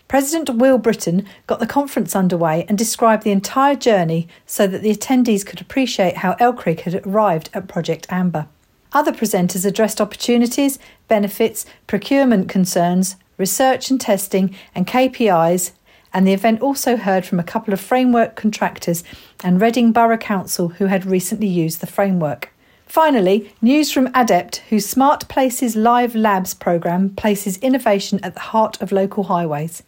President 0.06 0.48
Will 0.50 0.78
Britton 0.78 1.26
got 1.48 1.58
the 1.58 1.66
conference 1.66 2.14
underway 2.14 2.64
and 2.68 2.78
described 2.78 3.24
the 3.24 3.32
entire 3.32 3.74
journey 3.74 4.28
so 4.46 4.68
that 4.68 4.82
the 4.82 4.94
attendees 4.94 5.44
could 5.44 5.60
appreciate 5.60 6.18
how 6.18 6.34
LCRIG 6.34 6.80
had 6.82 7.04
arrived 7.04 7.50
at 7.52 7.66
Project 7.66 8.06
Amber. 8.10 8.46
Other 8.92 9.12
presenters 9.12 9.66
addressed 9.66 10.00
opportunities, 10.00 10.78
benefits, 11.08 11.66
procurement 11.86 12.48
concerns, 12.48 13.16
research 13.36 13.90
and 13.90 14.00
testing, 14.00 14.54
and 14.74 14.86
KPIs 14.86 15.72
and 16.12 16.26
the 16.26 16.32
event 16.32 16.60
also 16.60 16.96
heard 16.96 17.24
from 17.24 17.38
a 17.38 17.44
couple 17.44 17.74
of 17.74 17.80
framework 17.80 18.34
contractors 18.34 19.04
and 19.44 19.60
Reading 19.60 19.92
Borough 19.92 20.16
Council 20.16 20.68
who 20.68 20.86
had 20.86 21.06
recently 21.06 21.46
used 21.46 21.80
the 21.80 21.86
framework. 21.86 22.52
Finally, 22.86 23.52
news 23.60 23.92
from 23.92 24.08
Adept, 24.14 24.62
whose 24.70 24.86
Smart 24.86 25.28
Places 25.28 25.76
Live 25.76 26.14
Labs 26.14 26.54
programme 26.54 27.10
places 27.10 27.58
innovation 27.58 28.18
at 28.22 28.32
the 28.32 28.40
heart 28.40 28.80
of 28.80 28.92
local 28.92 29.24
highways. 29.24 29.82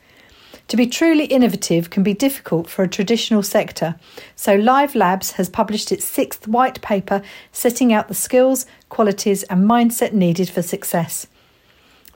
To 0.70 0.76
be 0.76 0.86
truly 0.86 1.24
innovative 1.24 1.90
can 1.90 2.04
be 2.04 2.14
difficult 2.14 2.70
for 2.70 2.84
a 2.84 2.88
traditional 2.88 3.42
sector, 3.42 3.96
so 4.36 4.54
Live 4.54 4.94
Labs 4.94 5.32
has 5.32 5.48
published 5.48 5.90
its 5.90 6.04
sixth 6.04 6.46
white 6.46 6.80
paper 6.80 7.22
setting 7.50 7.92
out 7.92 8.06
the 8.06 8.14
skills, 8.14 8.66
qualities, 8.88 9.42
and 9.42 9.68
mindset 9.68 10.12
needed 10.12 10.48
for 10.48 10.62
success. 10.62 11.26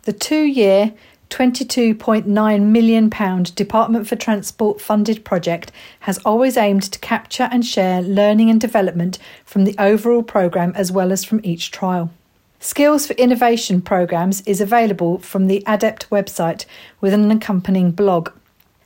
The 0.02 0.12
two 0.12 0.44
year, 0.44 0.94
£22.9 1.30 2.62
million 2.62 3.42
Department 3.56 4.06
for 4.06 4.14
Transport 4.14 4.80
funded 4.80 5.24
project 5.24 5.72
has 6.00 6.18
always 6.18 6.56
aimed 6.56 6.84
to 6.84 7.00
capture 7.00 7.48
and 7.50 7.66
share 7.66 8.02
learning 8.02 8.50
and 8.50 8.60
development 8.60 9.18
from 9.44 9.64
the 9.64 9.74
overall 9.80 10.22
programme 10.22 10.72
as 10.76 10.92
well 10.92 11.10
as 11.10 11.24
from 11.24 11.40
each 11.42 11.72
trial. 11.72 12.12
Skills 12.60 13.04
for 13.04 13.14
Innovation 13.14 13.82
programmes 13.82 14.42
is 14.42 14.60
available 14.60 15.18
from 15.18 15.48
the 15.48 15.64
Adept 15.66 16.08
website 16.10 16.66
with 17.00 17.12
an 17.12 17.28
accompanying 17.32 17.90
blog. 17.90 18.30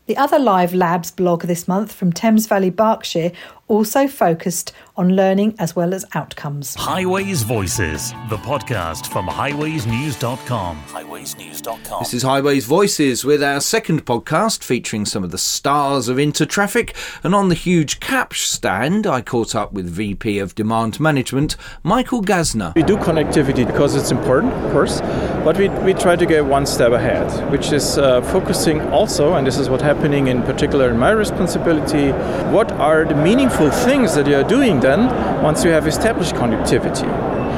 The 0.09 0.16
other 0.16 0.38
Live 0.38 0.73
Labs 0.73 1.11
blog 1.11 1.42
this 1.42 1.68
month 1.68 1.92
from 1.92 2.14
Thames 2.14 2.47
Valley 2.47 2.71
Berkshire 2.71 3.31
also 3.68 4.09
focused 4.09 4.72
on 4.96 5.14
learning 5.14 5.54
as 5.59 5.76
well 5.76 5.94
as 5.94 6.04
outcomes. 6.14 6.74
Highways 6.74 7.42
Voices, 7.42 8.11
the 8.28 8.37
podcast 8.38 9.07
from 9.07 9.28
highwaysnews.com. 9.28 10.83
Highwaysnews.com. 10.88 12.00
This 12.00 12.14
is 12.14 12.22
Highways 12.24 12.66
Voices 12.66 13.24
with 13.24 13.42
our 13.42 13.61
second 13.61 14.04
podcast 14.04 14.64
featuring 14.64 15.04
some 15.04 15.22
of 15.22 15.31
the 15.31 15.38
stars 15.38 16.09
of 16.09 16.16
Intertraffic. 16.16 16.96
And 17.22 17.35
on 17.35 17.48
the 17.48 17.54
huge 17.54 18.00
KAPSCH 18.00 18.46
stand, 18.46 19.07
I 19.07 19.20
caught 19.20 19.54
up 19.54 19.72
with 19.72 19.88
VP 19.88 20.40
of 20.40 20.57
Demand 20.57 20.98
Management, 20.98 21.57
Michael 21.85 22.22
Gasner. 22.22 22.74
We 22.74 22.83
do 22.83 22.96
connectivity 22.96 23.64
because 23.66 23.94
it's 23.94 24.11
important, 24.11 24.52
of 24.54 24.72
course, 24.72 25.00
but 25.44 25.57
we, 25.57 25.68
we 25.68 25.94
try 25.94 26.16
to 26.16 26.26
get 26.26 26.44
one 26.44 26.66
step 26.66 26.90
ahead, 26.92 27.28
which 27.52 27.70
is 27.72 27.98
uh, 27.98 28.20
focusing 28.22 28.81
also, 28.88 29.35
and 29.35 29.46
this 29.46 29.59
is 29.59 29.68
what's 29.70 29.83
happening 29.83 30.26
in 30.26 30.42
particular 30.42 30.90
in 30.90 30.98
my 30.98 31.11
responsibility, 31.11 32.11
what 32.50 32.72
are 32.72 33.04
the 33.04 33.14
meaningful 33.14 33.58
things 33.66 34.14
that 34.14 34.27
you 34.27 34.37
are 34.37 34.49
doing 34.49 34.81
then 34.81 35.09
once 35.42 35.64
you 35.64 35.71
have 35.71 35.87
established 35.87 36.35
connectivity. 36.35 37.09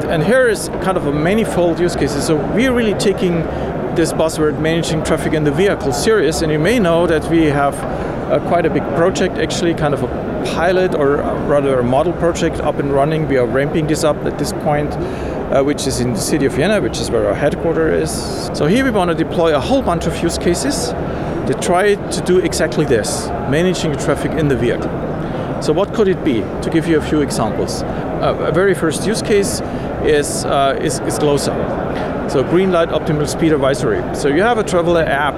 And 0.09 0.23
here 0.23 0.47
is 0.49 0.69
kind 0.81 0.97
of 0.97 1.05
a 1.05 1.11
manifold 1.13 1.79
use 1.79 1.95
cases. 1.95 2.25
So 2.25 2.35
we're 2.55 2.73
really 2.73 2.95
taking 2.95 3.43
this 3.95 4.11
buzzword 4.11 4.59
managing 4.59 5.03
traffic 5.03 5.33
in 5.33 5.43
the 5.43 5.51
vehicle 5.51 5.93
serious, 5.93 6.41
and 6.41 6.51
you 6.51 6.59
may 6.59 6.79
know 6.79 7.05
that 7.05 7.29
we 7.29 7.45
have 7.45 7.75
uh, 7.75 8.39
quite 8.47 8.65
a 8.65 8.69
big 8.69 8.83
project, 8.95 9.37
actually, 9.37 9.75
kind 9.75 9.93
of 9.93 10.03
a 10.03 10.07
pilot 10.55 10.95
or 10.95 11.17
rather 11.47 11.79
a 11.79 11.83
model 11.83 12.13
project 12.13 12.59
up 12.61 12.79
and 12.79 12.91
running. 12.91 13.27
We 13.27 13.37
are 13.37 13.45
ramping 13.45 13.87
this 13.87 14.03
up 14.03 14.17
at 14.25 14.39
this 14.39 14.53
point. 14.53 14.97
Uh, 15.51 15.61
which 15.61 15.85
is 15.85 15.99
in 15.99 16.13
the 16.13 16.19
city 16.19 16.45
of 16.45 16.53
Vienna, 16.53 16.79
which 16.79 16.97
is 16.97 17.11
where 17.11 17.27
our 17.27 17.35
headquarters 17.35 18.09
is. 18.09 18.57
So 18.57 18.67
here 18.67 18.85
we 18.85 18.89
want 18.89 19.11
to 19.11 19.15
deploy 19.21 19.53
a 19.53 19.59
whole 19.59 19.81
bunch 19.81 20.07
of 20.07 20.17
use 20.23 20.37
cases 20.37 20.91
that 20.91 21.61
try 21.61 21.95
to 21.95 22.21
do 22.21 22.39
exactly 22.39 22.85
this, 22.85 23.27
managing 23.49 23.91
traffic 23.97 24.31
in 24.31 24.47
the 24.47 24.55
vehicle. 24.55 25.10
So 25.61 25.73
what 25.73 25.93
could 25.93 26.07
it 26.07 26.23
be? 26.23 26.41
To 26.63 26.69
give 26.71 26.87
you 26.87 26.97
a 26.97 27.01
few 27.01 27.21
examples. 27.21 27.83
Uh, 27.83 28.35
a 28.47 28.51
very 28.51 28.73
first 28.73 29.05
use 29.05 29.21
case 29.21 29.61
is, 30.03 30.45
uh, 30.45 30.77
is, 30.81 30.99
is 31.01 31.19
GLOSA. 31.19 32.29
So 32.31 32.43
green 32.43 32.71
light 32.71 32.89
optimal 32.89 33.27
speed 33.27 33.51
advisory. 33.51 34.01
So 34.15 34.29
you 34.29 34.41
have 34.41 34.57
a 34.57 34.63
traveler 34.63 35.03
app. 35.03 35.35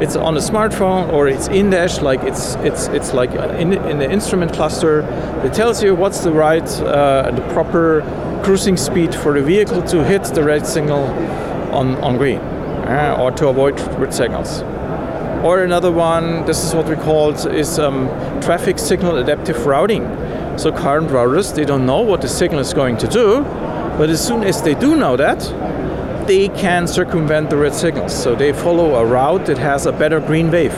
It's 0.00 0.16
on 0.16 0.36
a 0.36 0.40
smartphone 0.40 1.12
or 1.12 1.28
it's 1.28 1.48
in 1.48 1.70
dash, 1.70 2.00
like 2.00 2.22
it's 2.22 2.54
it's 2.56 2.88
it's 2.88 3.12
like 3.12 3.30
in, 3.60 3.74
in 3.74 3.98
the 3.98 4.10
instrument 4.10 4.52
cluster. 4.52 5.02
It 5.44 5.52
tells 5.52 5.82
you 5.82 5.94
what's 5.94 6.20
the 6.20 6.32
right 6.32 6.68
uh, 6.80 7.30
the 7.30 7.42
proper 7.52 8.02
cruising 8.42 8.76
speed 8.76 9.14
for 9.14 9.34
the 9.34 9.42
vehicle 9.42 9.82
to 9.82 10.02
hit 10.02 10.24
the 10.24 10.42
red 10.42 10.66
signal 10.66 11.04
on 11.70 11.96
on 11.96 12.16
green, 12.16 12.38
uh, 12.38 13.16
or 13.20 13.30
to 13.32 13.48
avoid 13.48 13.78
red 13.98 14.14
signals. 14.14 14.64
Or 15.42 15.64
another 15.64 15.90
one, 15.90 16.44
this 16.46 16.62
is 16.64 16.72
what 16.72 16.86
we 16.86 16.94
call 16.94 17.30
is 17.32 17.78
um, 17.80 18.06
traffic 18.40 18.78
signal 18.78 19.16
adaptive 19.16 19.66
routing. 19.66 20.04
So 20.56 20.70
current 20.70 21.08
routers, 21.08 21.52
they 21.52 21.64
don't 21.64 21.84
know 21.84 22.00
what 22.00 22.20
the 22.20 22.28
signal 22.28 22.60
is 22.60 22.72
going 22.72 22.96
to 22.98 23.08
do, 23.08 23.42
but 23.98 24.08
as 24.08 24.24
soon 24.24 24.44
as 24.44 24.62
they 24.62 24.74
do 24.74 24.94
know 24.94 25.16
that, 25.16 25.40
they 26.28 26.48
can 26.48 26.86
circumvent 26.86 27.50
the 27.50 27.56
red 27.56 27.74
signals. 27.74 28.14
So 28.14 28.36
they 28.36 28.52
follow 28.52 28.94
a 28.94 29.04
route 29.04 29.46
that 29.46 29.58
has 29.58 29.86
a 29.86 29.90
better 29.90 30.20
green 30.20 30.48
wave, 30.48 30.74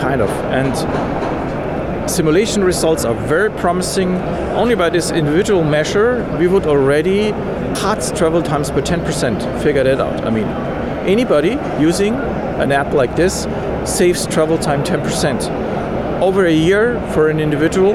kind 0.00 0.20
of. 0.20 0.30
And 0.50 2.10
simulation 2.10 2.64
results 2.64 3.04
are 3.04 3.14
very 3.14 3.50
promising. 3.52 4.16
Only 4.56 4.74
by 4.74 4.90
this 4.90 5.12
individual 5.12 5.62
measure, 5.62 6.24
we 6.40 6.48
would 6.48 6.66
already 6.66 7.30
cut 7.78 8.12
travel 8.16 8.42
times 8.42 8.72
by 8.72 8.80
10%. 8.80 9.62
Figure 9.62 9.84
that 9.84 10.00
out. 10.00 10.24
I 10.24 10.30
mean, 10.30 10.46
anybody 11.06 11.58
using 11.80 12.14
an 12.14 12.72
app 12.72 12.92
like 12.92 13.14
this 13.14 13.46
saves 13.86 14.26
travel 14.26 14.58
time 14.58 14.82
10%. 14.82 16.20
Over 16.20 16.46
a 16.46 16.52
year 16.52 17.00
for 17.12 17.28
an 17.28 17.40
individual, 17.40 17.92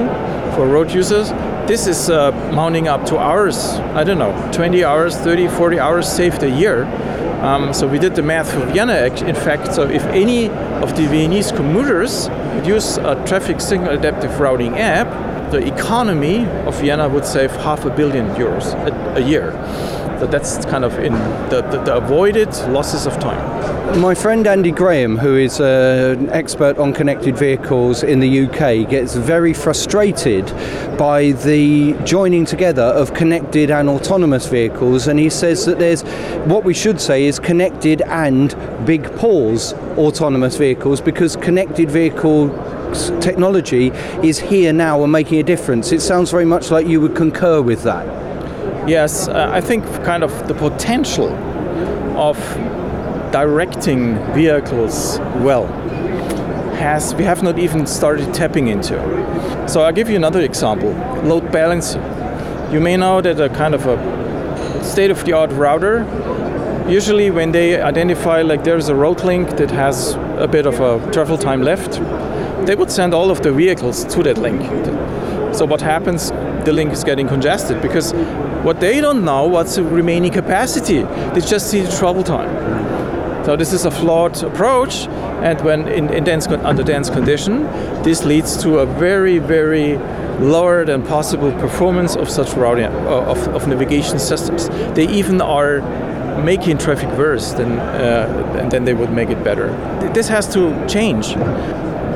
for 0.54 0.66
road 0.66 0.90
users, 0.90 1.30
this 1.66 1.86
is 1.86 2.10
uh, 2.10 2.32
mounting 2.52 2.88
up 2.88 3.04
to 3.06 3.18
hours, 3.18 3.74
I 3.94 4.04
don't 4.04 4.18
know, 4.18 4.32
20 4.52 4.84
hours, 4.84 5.16
30, 5.16 5.48
40 5.48 5.78
hours 5.78 6.08
saved 6.08 6.42
a 6.42 6.50
year. 6.50 6.84
Um, 7.42 7.72
so 7.72 7.86
we 7.86 7.98
did 7.98 8.14
the 8.14 8.22
math 8.22 8.52
for 8.52 8.66
Vienna, 8.66 9.06
in 9.24 9.34
fact. 9.34 9.72
So 9.74 9.88
if 9.88 10.04
any 10.06 10.50
of 10.82 10.96
the 10.96 11.06
Viennese 11.06 11.52
commuters 11.52 12.28
use 12.66 12.98
a 12.98 13.14
traffic 13.26 13.60
signal 13.60 13.90
adaptive 13.90 14.38
routing 14.40 14.78
app, 14.78 15.08
the 15.50 15.66
economy 15.66 16.46
of 16.66 16.80
Vienna 16.80 17.08
would 17.08 17.24
save 17.24 17.50
half 17.50 17.84
a 17.84 17.90
billion 17.90 18.26
euros 18.36 18.74
a, 18.86 19.16
a 19.16 19.20
year. 19.20 19.52
So 20.20 20.26
that's 20.26 20.64
kind 20.66 20.84
of 20.84 20.98
in 20.98 21.14
the, 21.48 21.66
the, 21.70 21.82
the 21.82 21.96
avoided 21.96 22.48
losses 22.68 23.06
of 23.06 23.18
time. 23.18 23.40
My 23.98 24.14
friend 24.14 24.46
Andy 24.46 24.70
Graham, 24.70 25.16
who 25.16 25.34
is 25.34 25.60
uh, 25.60 26.14
an 26.18 26.28
expert 26.28 26.76
on 26.76 26.92
connected 26.92 27.38
vehicles 27.38 28.02
in 28.02 28.20
the 28.20 28.46
UK, 28.46 28.88
gets 28.88 29.16
very 29.16 29.54
frustrated 29.54 30.44
by 30.98 31.32
the 31.32 31.94
joining 32.04 32.44
together 32.44 32.82
of 32.82 33.14
connected 33.14 33.70
and 33.70 33.88
autonomous 33.88 34.46
vehicles, 34.46 35.08
and 35.08 35.18
he 35.18 35.30
says 35.30 35.64
that 35.64 35.78
there's 35.78 36.02
what 36.44 36.64
we 36.64 36.74
should 36.74 37.00
say 37.00 37.24
is 37.24 37.38
connected 37.38 38.02
and 38.02 38.54
big 38.86 39.04
pause 39.16 39.72
autonomous 39.96 40.56
vehicles 40.56 41.00
because 41.00 41.34
connected 41.36 41.90
vehicle 41.90 42.48
technology 43.20 43.88
is 44.22 44.38
here 44.38 44.72
now 44.72 45.02
and 45.02 45.12
making 45.12 45.38
a 45.38 45.42
difference. 45.42 45.92
It 45.92 46.00
sounds 46.00 46.30
very 46.30 46.44
much 46.44 46.70
like 46.70 46.86
you 46.86 47.00
would 47.00 47.14
concur 47.14 47.60
with 47.62 47.82
that. 47.84 48.06
Yes, 48.88 49.28
uh, 49.28 49.50
I 49.52 49.60
think 49.60 49.84
kind 50.04 50.22
of 50.22 50.48
the 50.48 50.54
potential 50.54 51.28
of 52.16 52.36
directing 53.32 54.14
vehicles 54.34 55.18
well 55.44 55.66
has 56.76 57.14
we 57.14 57.24
have 57.24 57.42
not 57.42 57.58
even 57.58 57.86
started 57.86 58.32
tapping 58.32 58.68
into. 58.68 58.96
So 59.68 59.82
I'll 59.82 59.92
give 59.92 60.08
you 60.08 60.16
another 60.16 60.40
example. 60.40 60.92
Load 61.22 61.52
balancing. 61.52 62.02
You 62.72 62.80
may 62.80 62.96
know 62.96 63.20
that 63.20 63.40
a 63.40 63.48
kind 63.50 63.74
of 63.74 63.86
a 63.86 64.82
state-of-the-art 64.82 65.50
router 65.52 66.06
usually 66.88 67.30
when 67.30 67.52
they 67.52 67.80
identify 67.80 68.42
like 68.42 68.64
there's 68.64 68.88
a 68.88 68.94
road 68.94 69.22
link 69.22 69.56
that 69.56 69.70
has 69.70 70.14
a 70.38 70.48
bit 70.48 70.66
of 70.66 70.80
a 70.80 71.12
travel 71.12 71.38
time 71.38 71.62
left 71.62 72.00
they 72.66 72.74
would 72.74 72.90
send 72.90 73.14
all 73.14 73.30
of 73.30 73.42
the 73.42 73.52
vehicles 73.52 74.04
to 74.04 74.22
that 74.22 74.38
link 74.38 74.62
so 75.54 75.64
what 75.64 75.80
happens 75.80 76.30
the 76.64 76.72
link 76.72 76.92
is 76.92 77.04
getting 77.04 77.26
congested 77.26 77.80
because 77.80 78.12
what 78.62 78.80
they 78.80 79.00
don't 79.00 79.24
know 79.24 79.46
what's 79.46 79.76
the 79.76 79.82
remaining 79.82 80.32
capacity 80.32 81.02
they 81.34 81.40
just 81.40 81.70
see 81.70 81.80
the 81.80 81.90
travel 81.96 82.22
time 82.22 82.50
so 83.44 83.56
this 83.56 83.72
is 83.72 83.84
a 83.84 83.90
flawed 83.90 84.42
approach 84.42 85.06
and 85.42 85.60
when 85.62 85.88
in, 85.88 86.12
in 86.12 86.24
dense 86.24 86.46
under 86.46 86.82
dense 86.82 87.08
condition 87.08 87.62
this 88.02 88.24
leads 88.24 88.62
to 88.62 88.78
a 88.78 88.86
very 88.86 89.38
very 89.38 89.96
lower 90.38 90.84
than 90.84 91.02
possible 91.02 91.52
performance 91.52 92.16
of 92.16 92.28
such 92.28 92.52
routing 92.54 92.84
uh, 92.84 93.32
of, 93.32 93.48
of 93.48 93.66
navigation 93.66 94.18
systems 94.18 94.68
they 94.94 95.08
even 95.08 95.40
are 95.40 95.80
making 96.42 96.78
traffic 96.78 97.08
worse, 97.16 97.52
than 97.52 97.78
uh, 97.78 98.68
they 98.70 98.94
would 98.94 99.12
make 99.12 99.28
it 99.30 99.42
better. 99.44 99.68
This 100.14 100.28
has 100.28 100.52
to 100.54 100.86
change. 100.88 101.34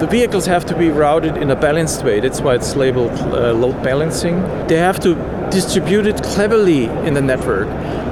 The 0.01 0.07
vehicles 0.09 0.47
have 0.47 0.65
to 0.67 0.77
be 0.77 0.89
routed 0.91 1.37
in 1.37 1.51
a 1.51 1.57
balanced 1.57 2.05
way. 2.05 2.21
That's 2.21 2.41
why 2.41 2.57
it's 2.57 2.75
labeled 2.75 3.13
uh, 3.13 3.53
load 3.53 3.83
balancing. 3.83 4.43
They 4.67 4.77
have 4.77 4.99
to 5.01 5.15
distribute 5.51 6.07
it 6.07 6.23
cleverly 6.23 6.87
in 7.07 7.15
the 7.15 7.23
network. 7.23 7.69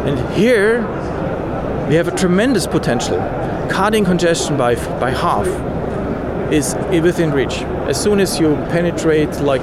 And 0.06 0.18
here 0.34 0.80
we 1.88 1.96
have 1.96 2.08
a 2.08 2.16
tremendous 2.16 2.66
potential. 2.66 3.18
Cutting 3.68 4.04
congestion 4.04 4.56
by 4.56 4.76
by 5.00 5.10
half 5.10 5.48
is 6.52 6.74
within 7.02 7.32
reach. 7.32 7.62
As 7.88 8.00
soon 8.00 8.20
as 8.20 8.38
you 8.38 8.54
penetrate 8.70 9.40
like 9.40 9.62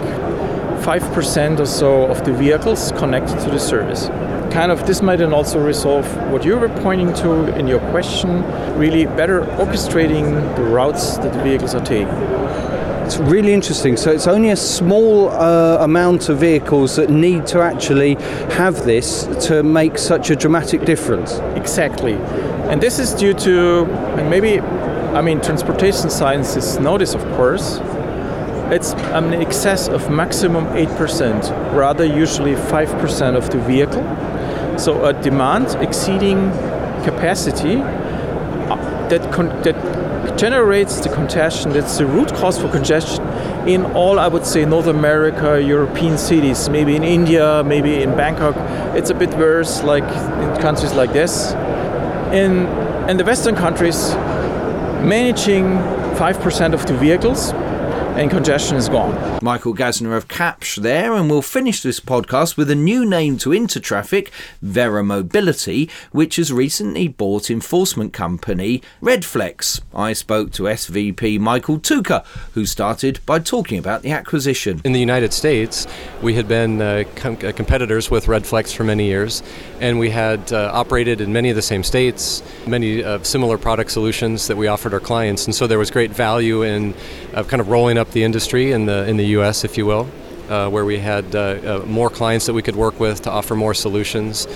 5% 0.79 1.59
or 1.59 1.65
so 1.65 2.05
of 2.05 2.23
the 2.25 2.33
vehicles 2.33 2.91
connected 2.97 3.39
to 3.39 3.49
the 3.49 3.59
service 3.59 4.09
kind 4.51 4.71
of 4.71 4.85
this 4.87 5.01
might 5.01 5.17
then 5.17 5.33
also 5.33 5.63
resolve 5.63 6.05
what 6.31 6.43
you 6.43 6.57
were 6.57 6.69
pointing 6.81 7.13
to 7.13 7.55
in 7.57 7.67
your 7.67 7.79
question 7.91 8.43
really 8.77 9.05
better 9.05 9.41
orchestrating 9.57 10.55
the 10.55 10.63
routes 10.63 11.17
that 11.17 11.33
the 11.33 11.43
vehicles 11.43 11.75
are 11.75 11.85
taking 11.85 12.07
it's 13.09 13.17
really 13.17 13.55
interesting. 13.55 13.97
So 13.97 14.11
it's 14.11 14.27
only 14.27 14.51
a 14.51 14.55
small 14.55 15.29
uh, 15.29 15.83
amount 15.83 16.29
of 16.29 16.37
vehicles 16.37 16.95
that 16.97 17.09
need 17.09 17.47
to 17.47 17.59
actually 17.59 18.13
have 18.53 18.85
this 18.85 19.23
to 19.47 19.63
make 19.63 19.97
such 19.97 20.29
a 20.29 20.35
dramatic 20.35 20.85
difference. 20.85 21.39
Exactly. 21.55 22.13
And 22.69 22.79
this 22.79 22.99
is 22.99 23.15
due 23.15 23.33
to, 23.33 23.85
and 24.15 24.29
maybe, 24.29 24.59
I 24.59 25.23
mean, 25.23 25.41
transportation 25.41 26.11
scientists 26.11 26.77
know 26.77 26.99
this, 26.99 27.15
of 27.15 27.23
course. 27.35 27.79
It's 28.71 28.93
an 28.93 29.33
excess 29.33 29.87
of 29.87 30.11
maximum 30.11 30.65
8%, 30.65 31.75
rather 31.75 32.05
usually 32.05 32.53
5% 32.53 33.35
of 33.35 33.49
the 33.49 33.57
vehicle 33.57 34.03
so 34.79 35.05
a 35.05 35.13
demand 35.13 35.75
exceeding 35.81 36.51
capacity 37.03 37.77
uh, 37.77 39.07
that, 39.09 39.21
that 39.63 40.37
generates 40.37 41.01
the 41.01 41.09
congestion, 41.09 41.71
that's 41.71 41.97
the 41.97 42.05
root 42.05 42.33
cause 42.33 42.57
for 42.59 42.69
congestion 42.69 43.25
in 43.67 43.85
all, 43.93 44.19
I 44.19 44.27
would 44.27 44.45
say, 44.45 44.65
North 44.65 44.87
America, 44.87 45.61
European 45.61 46.17
cities, 46.17 46.69
maybe 46.69 46.95
in 46.95 47.03
India, 47.03 47.63
maybe 47.63 48.01
in 48.01 48.15
Bangkok. 48.15 48.55
It's 48.95 49.09
a 49.09 49.13
bit 49.13 49.33
worse, 49.35 49.83
like 49.83 50.03
in 50.03 50.61
countries 50.61 50.93
like 50.93 51.13
this. 51.13 51.51
In, 52.31 52.67
in 53.09 53.17
the 53.17 53.23
Western 53.25 53.55
countries, 53.55 54.13
managing 55.03 55.77
5% 56.15 56.73
of 56.73 56.85
the 56.85 56.93
vehicles 56.97 57.51
and 58.17 58.29
congestion 58.29 58.75
is 58.75 58.89
gone. 58.89 59.39
Michael 59.41 59.73
Gasner 59.73 60.15
of 60.15 60.27
Kapsch 60.27 60.81
there, 60.81 61.13
and 61.13 61.29
we'll 61.29 61.41
finish 61.41 61.81
this 61.81 61.99
podcast 61.99 62.57
with 62.57 62.69
a 62.69 62.75
new 62.75 63.05
name 63.05 63.37
to 63.37 63.51
Intertraffic, 63.51 64.29
Verra 64.61 65.03
Mobility, 65.03 65.89
which 66.11 66.35
has 66.35 66.51
recently 66.51 67.07
bought 67.07 67.49
enforcement 67.49 68.11
company 68.11 68.81
Redflex. 69.01 69.81
I 69.93 70.13
spoke 70.13 70.51
to 70.53 70.63
SVP 70.63 71.39
Michael 71.39 71.79
Tuka, 71.79 72.25
who 72.53 72.65
started 72.65 73.19
by 73.25 73.39
talking 73.39 73.79
about 73.79 74.01
the 74.01 74.11
acquisition. 74.11 74.81
In 74.83 74.91
the 74.91 74.99
United 74.99 75.31
States, 75.31 75.87
we 76.21 76.33
had 76.33 76.47
been 76.47 76.81
uh, 76.81 77.03
com- 77.15 77.37
uh, 77.43 77.51
competitors 77.53 78.11
with 78.11 78.25
Redflex 78.25 78.75
for 78.75 78.83
many 78.83 79.05
years, 79.05 79.41
and 79.79 79.99
we 79.99 80.09
had 80.09 80.51
uh, 80.51 80.71
operated 80.73 81.21
in 81.21 81.31
many 81.31 81.49
of 81.49 81.55
the 81.55 81.61
same 81.61 81.83
states, 81.83 82.43
many 82.67 83.03
uh, 83.03 83.23
similar 83.23 83.57
product 83.57 83.91
solutions 83.91 84.47
that 84.47 84.57
we 84.57 84.67
offered 84.67 84.93
our 84.93 84.99
clients, 84.99 85.45
and 85.45 85.55
so 85.55 85.67
there 85.67 85.79
was 85.79 85.89
great 85.89 86.11
value 86.11 86.63
in 86.63 86.93
uh, 87.33 87.43
kind 87.43 87.61
of 87.61 87.69
rolling 87.69 87.97
up 87.97 88.08
the 88.11 88.23
industry 88.23 88.71
in 88.71 88.85
the 88.85 89.07
in 89.07 89.17
the 89.17 89.27
U.S., 89.37 89.63
if 89.63 89.77
you 89.77 89.85
will, 89.85 90.09
uh, 90.49 90.69
where 90.69 90.85
we 90.85 90.99
had 90.99 91.35
uh, 91.35 91.39
uh, 91.39 91.85
more 91.85 92.09
clients 92.09 92.45
that 92.47 92.53
we 92.53 92.61
could 92.61 92.75
work 92.75 92.99
with 92.99 93.21
to 93.21 93.31
offer 93.31 93.55
more 93.55 93.73
solutions, 93.73 94.47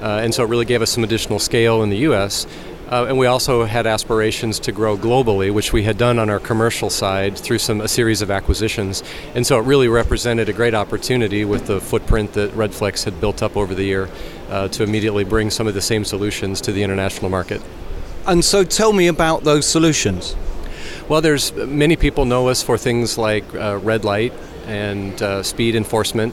uh, 0.00 0.20
and 0.22 0.34
so 0.34 0.44
it 0.44 0.48
really 0.48 0.64
gave 0.64 0.82
us 0.82 0.90
some 0.90 1.04
additional 1.04 1.38
scale 1.38 1.82
in 1.82 1.90
the 1.90 1.98
U.S. 1.98 2.46
Uh, 2.88 3.06
and 3.06 3.16
we 3.18 3.26
also 3.26 3.64
had 3.64 3.86
aspirations 3.86 4.58
to 4.58 4.72
grow 4.72 4.96
globally, 4.96 5.52
which 5.52 5.72
we 5.72 5.84
had 5.84 5.96
done 5.96 6.18
on 6.18 6.28
our 6.28 6.40
commercial 6.40 6.90
side 6.90 7.38
through 7.38 7.58
some 7.58 7.80
a 7.80 7.86
series 7.86 8.20
of 8.20 8.32
acquisitions. 8.32 9.04
And 9.36 9.46
so 9.46 9.60
it 9.60 9.62
really 9.62 9.86
represented 9.86 10.48
a 10.48 10.52
great 10.52 10.74
opportunity 10.74 11.44
with 11.44 11.66
the 11.66 11.80
footprint 11.80 12.32
that 12.32 12.50
Redflex 12.52 13.04
had 13.04 13.20
built 13.20 13.44
up 13.44 13.56
over 13.56 13.76
the 13.76 13.84
year 13.84 14.08
to 14.48 14.82
immediately 14.82 15.22
bring 15.22 15.50
some 15.50 15.68
of 15.68 15.74
the 15.74 15.80
same 15.80 16.04
solutions 16.04 16.60
to 16.62 16.72
the 16.72 16.82
international 16.82 17.30
market. 17.30 17.62
And 18.26 18.44
so 18.44 18.64
tell 18.64 18.92
me 18.92 19.06
about 19.06 19.44
those 19.44 19.66
solutions. 19.66 20.34
Well, 21.10 21.20
there's 21.20 21.52
many 21.52 21.96
people 21.96 22.24
know 22.24 22.46
us 22.50 22.62
for 22.62 22.78
things 22.78 23.18
like 23.18 23.42
uh, 23.52 23.80
red 23.82 24.04
light 24.04 24.32
and 24.66 25.20
uh, 25.20 25.42
speed 25.42 25.74
enforcement. 25.74 26.32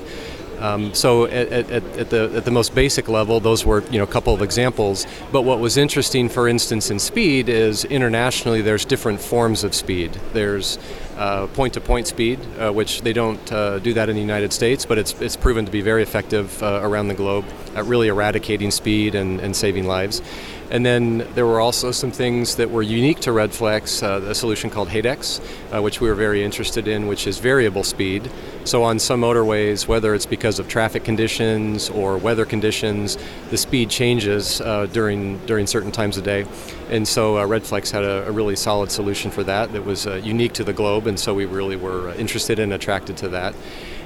Um, 0.59 0.93
so 0.93 1.25
at, 1.25 1.51
at, 1.51 1.83
at, 1.97 2.09
the, 2.11 2.31
at 2.35 2.45
the 2.45 2.51
most 2.51 2.75
basic 2.75 3.07
level, 3.07 3.39
those 3.39 3.65
were 3.65 3.81
you 3.89 3.97
know 3.97 4.03
a 4.03 4.13
couple 4.13 4.35
of 4.35 4.43
examples. 4.43 5.07
But 5.31 5.41
what 5.41 5.59
was 5.59 5.77
interesting, 5.77 6.29
for 6.29 6.47
instance, 6.47 6.91
in 6.91 6.99
speed 6.99 7.49
is 7.49 7.85
internationally 7.85 8.61
there's 8.61 8.85
different 8.85 9.19
forms 9.19 9.63
of 9.63 9.73
speed. 9.73 10.13
There's 10.33 10.77
uh, 11.17 11.47
point-to-point 11.47 12.05
speed, 12.05 12.39
uh, 12.59 12.71
which 12.71 13.01
they 13.01 13.13
don't 13.13 13.51
uh, 13.51 13.79
do 13.79 13.95
that 13.95 14.09
in 14.09 14.15
the 14.15 14.21
United 14.21 14.53
States, 14.53 14.85
but 14.85 14.99
it's, 14.99 15.19
it's 15.19 15.35
proven 15.35 15.65
to 15.65 15.71
be 15.71 15.81
very 15.81 16.03
effective 16.03 16.61
uh, 16.61 16.81
around 16.83 17.07
the 17.07 17.15
globe 17.15 17.45
at 17.75 17.85
really 17.85 18.09
eradicating 18.09 18.69
speed 18.69 19.15
and, 19.15 19.39
and 19.39 19.55
saving 19.55 19.87
lives. 19.87 20.21
And 20.69 20.85
then 20.85 21.19
there 21.33 21.45
were 21.45 21.61
also 21.61 21.91
some 21.91 22.11
things 22.11 22.55
that 22.55 22.69
were 22.69 22.81
unique 22.81 23.21
to 23.21 23.29
Redflex, 23.29 24.03
uh, 24.03 24.25
a 24.25 24.35
solution 24.35 24.69
called 24.69 24.89
HADEX, 24.89 25.39
uh, 25.73 25.81
which 25.81 26.01
we 26.01 26.09
were 26.09 26.15
very 26.15 26.43
interested 26.43 26.87
in, 26.87 27.07
which 27.07 27.25
is 27.25 27.37
variable 27.37 27.83
speed. 27.83 28.29
So 28.65 28.83
on 28.83 28.99
some 28.99 29.21
motorways, 29.21 29.87
whether 29.87 30.13
it's 30.13 30.25
because 30.25 30.59
of 30.59 30.67
traffic 30.67 31.05
conditions 31.05 31.89
or 31.89 32.17
weather 32.17 32.45
conditions, 32.45 33.17
the 33.49 33.57
speed 33.57 33.89
changes 33.89 34.59
uh, 34.59 34.87
during 34.87 35.37
during 35.45 35.67
certain 35.67 35.91
times 35.91 36.17
of 36.17 36.25
day. 36.25 36.45
And 36.89 37.07
so 37.07 37.37
uh, 37.37 37.47
Redflex 37.47 37.91
had 37.91 38.03
a, 38.03 38.27
a, 38.27 38.31
really 38.31 38.55
solid 38.55 38.91
solution 38.91 39.31
for 39.31 39.43
that 39.43 39.71
that 39.71 39.85
was 39.85 40.05
uh, 40.05 40.15
unique 40.15 40.53
to 40.53 40.63
the 40.65 40.73
globe, 40.73 41.07
and 41.07 41.17
so 41.17 41.33
we 41.33 41.45
really 41.45 41.77
were 41.77 42.09
uh, 42.09 42.15
interested 42.15 42.59
and 42.59 42.73
attracted 42.73 43.15
to 43.17 43.29
that. 43.29 43.55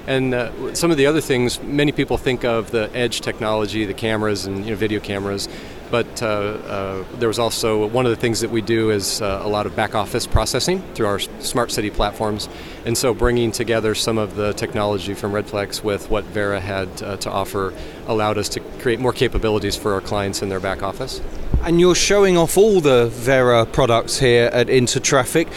And 0.07 0.33
uh, 0.33 0.73
some 0.73 0.89
of 0.91 0.97
the 0.97 1.05
other 1.05 1.21
things, 1.21 1.61
many 1.61 1.91
people 1.91 2.17
think 2.17 2.43
of 2.43 2.71
the 2.71 2.89
edge 2.95 3.21
technology, 3.21 3.85
the 3.85 3.93
cameras 3.93 4.45
and 4.45 4.65
you 4.65 4.71
know, 4.71 4.75
video 4.75 4.99
cameras, 4.99 5.47
but 5.91 6.23
uh, 6.23 6.25
uh, 6.25 7.05
there 7.19 7.27
was 7.27 7.37
also 7.37 7.85
one 7.87 8.05
of 8.05 8.09
the 8.09 8.15
things 8.15 8.39
that 8.39 8.49
we 8.49 8.61
do 8.61 8.89
is 8.89 9.21
uh, 9.21 9.41
a 9.43 9.47
lot 9.47 9.65
of 9.65 9.75
back 9.75 9.93
office 9.93 10.25
processing 10.25 10.81
through 10.93 11.05
our 11.07 11.19
smart 11.19 11.71
city 11.71 11.89
platforms. 11.89 12.47
And 12.85 12.97
so 12.97 13.13
bringing 13.13 13.51
together 13.51 13.93
some 13.93 14.17
of 14.17 14.35
the 14.35 14.53
technology 14.53 15.13
from 15.13 15.33
Redflex 15.33 15.83
with 15.83 16.09
what 16.09 16.23
Verra 16.23 16.61
had 16.61 16.89
uh, 17.03 17.17
to 17.17 17.29
offer 17.29 17.73
allowed 18.07 18.37
us 18.37 18.49
to 18.49 18.61
create 18.79 18.99
more 18.99 19.13
capabilities 19.13 19.75
for 19.75 19.93
our 19.93 20.01
clients 20.01 20.41
in 20.41 20.49
their 20.49 20.61
back 20.61 20.81
office. 20.81 21.21
And 21.63 21.79
you're 21.79 21.93
showing 21.93 22.37
off 22.37 22.57
all 22.57 22.81
the 22.81 23.07
Verra 23.07 23.65
products 23.65 24.17
here 24.17 24.49
at 24.51 24.67
Intertraffic. 24.67 25.47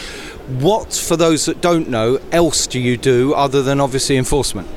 What, 0.60 0.92
for 0.92 1.16
those 1.16 1.46
that 1.46 1.62
don't 1.62 1.88
know, 1.88 2.20
else 2.30 2.66
do 2.66 2.78
you 2.78 2.98
do 2.98 3.32
other 3.32 3.62
than 3.62 3.80
obviously 3.80 4.18
enforcement? 4.18 4.68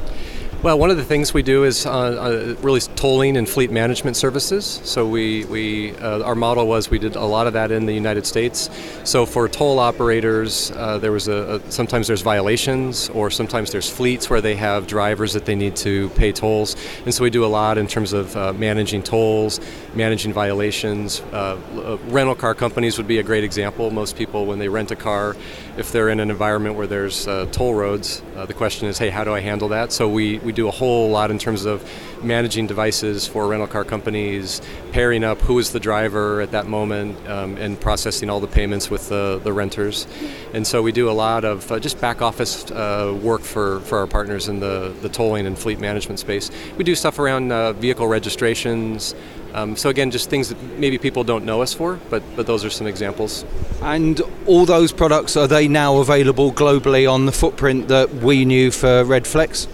Well, 0.63 0.79
one 0.79 0.89
of 0.89 0.97
the 0.97 1.05
things 1.05 1.35
we 1.35 1.43
do 1.43 1.65
is 1.65 1.85
uh, 1.85 1.91
uh, 1.91 2.55
really 2.63 2.79
tolling 2.79 3.37
and 3.37 3.47
fleet 3.47 3.69
management 3.69 4.17
services. 4.17 4.81
So 4.83 5.07
we, 5.07 5.45
we 5.45 5.95
uh, 5.97 6.23
our 6.23 6.33
model 6.33 6.65
was 6.65 6.89
we 6.89 6.97
did 6.97 7.15
a 7.15 7.23
lot 7.23 7.45
of 7.45 7.53
that 7.53 7.69
in 7.69 7.85
the 7.85 7.93
United 7.93 8.25
States. 8.25 8.67
So 9.03 9.27
for 9.27 9.47
toll 9.47 9.77
operators, 9.77 10.71
uh, 10.71 10.97
there 10.97 11.11
was 11.11 11.27
a, 11.27 11.61
a, 11.63 11.71
sometimes 11.71 12.07
there's 12.07 12.23
violations, 12.23 13.07
or 13.09 13.29
sometimes 13.29 13.71
there's 13.71 13.87
fleets 13.87 14.31
where 14.31 14.41
they 14.41 14.55
have 14.55 14.87
drivers 14.87 15.33
that 15.33 15.45
they 15.45 15.53
need 15.53 15.75
to 15.75 16.09
pay 16.09 16.31
tolls, 16.31 16.75
and 17.05 17.13
so 17.13 17.23
we 17.23 17.29
do 17.29 17.45
a 17.45 17.53
lot 17.61 17.77
in 17.77 17.85
terms 17.85 18.11
of 18.11 18.35
uh, 18.35 18.51
managing 18.53 19.03
tolls, 19.03 19.59
managing 19.93 20.33
violations. 20.33 21.21
Uh, 21.31 21.99
rental 22.07 22.33
car 22.33 22.55
companies 22.55 22.97
would 22.97 23.07
be 23.07 23.19
a 23.19 23.23
great 23.23 23.43
example. 23.43 23.91
Most 23.91 24.17
people, 24.17 24.47
when 24.47 24.57
they 24.57 24.69
rent 24.69 24.89
a 24.89 24.95
car, 24.95 25.35
if 25.77 25.91
they're 25.91 26.09
in 26.09 26.19
an 26.19 26.31
environment 26.31 26.73
where 26.73 26.87
there's 26.87 27.25
toll 27.51 27.75
roads, 27.75 28.23
the 28.47 28.55
question 28.55 28.87
is, 28.87 28.97
hey, 28.97 29.09
how 29.11 29.23
do 29.23 29.35
I 29.35 29.41
handle 29.41 29.67
that? 29.69 29.91
So 29.91 30.09
we 30.09 30.46
we 30.47 30.53
do 30.53 30.67
a 30.67 30.71
whole 30.71 31.09
lot 31.09 31.29
in 31.29 31.37
terms 31.37 31.65
of 31.65 31.83
managing 32.23 32.65
devices 32.65 33.27
for 33.27 33.47
rental 33.47 33.67
car 33.67 33.83
companies, 33.83 34.61
pairing 34.93 35.23
up 35.23 35.39
who 35.41 35.59
is 35.59 35.71
the 35.71 35.79
driver 35.79 36.41
at 36.41 36.51
that 36.51 36.65
moment, 36.65 37.15
um, 37.27 37.57
and 37.57 37.79
processing 37.79 38.29
all 38.29 38.39
the 38.39 38.47
payments 38.47 38.89
with 38.89 39.09
the, 39.09 39.39
the 39.43 39.53
renters. 39.53 40.07
And 40.53 40.65
so 40.65 40.81
we 40.81 40.91
do 40.91 41.09
a 41.09 41.11
lot 41.11 41.43
of 41.43 41.71
uh, 41.71 41.79
just 41.79 41.99
back 42.01 42.21
office 42.21 42.71
uh, 42.71 43.15
work 43.21 43.41
for, 43.41 43.81
for 43.81 43.99
our 43.99 44.07
partners 44.07 44.47
in 44.47 44.59
the, 44.59 44.95
the 45.01 45.09
tolling 45.09 45.45
and 45.45 45.59
fleet 45.59 45.79
management 45.79 46.19
space. 46.19 46.49
We 46.77 46.83
do 46.83 46.95
stuff 46.95 47.19
around 47.19 47.51
uh, 47.51 47.73
vehicle 47.73 48.07
registrations. 48.07 49.13
Um, 49.53 49.75
so 49.75 49.89
again, 49.89 50.11
just 50.11 50.29
things 50.29 50.49
that 50.49 50.61
maybe 50.77 50.97
people 50.97 51.23
don't 51.23 51.43
know 51.43 51.61
us 51.61 51.73
for, 51.73 51.99
but 52.09 52.21
but 52.35 52.45
those 52.45 52.63
are 52.63 52.69
some 52.69 52.85
examples. 52.85 53.43
And 53.81 54.21
all 54.45 54.65
those 54.65 54.91
products 54.91 55.35
are 55.35 55.47
they 55.47 55.67
now 55.67 55.97
available 55.97 56.51
globally 56.51 57.11
on 57.11 57.25
the 57.25 57.31
footprint 57.31 57.87
that 57.87 58.13
we 58.13 58.45
knew 58.45 58.71
for 58.71 59.03
Redflex? 59.03 59.67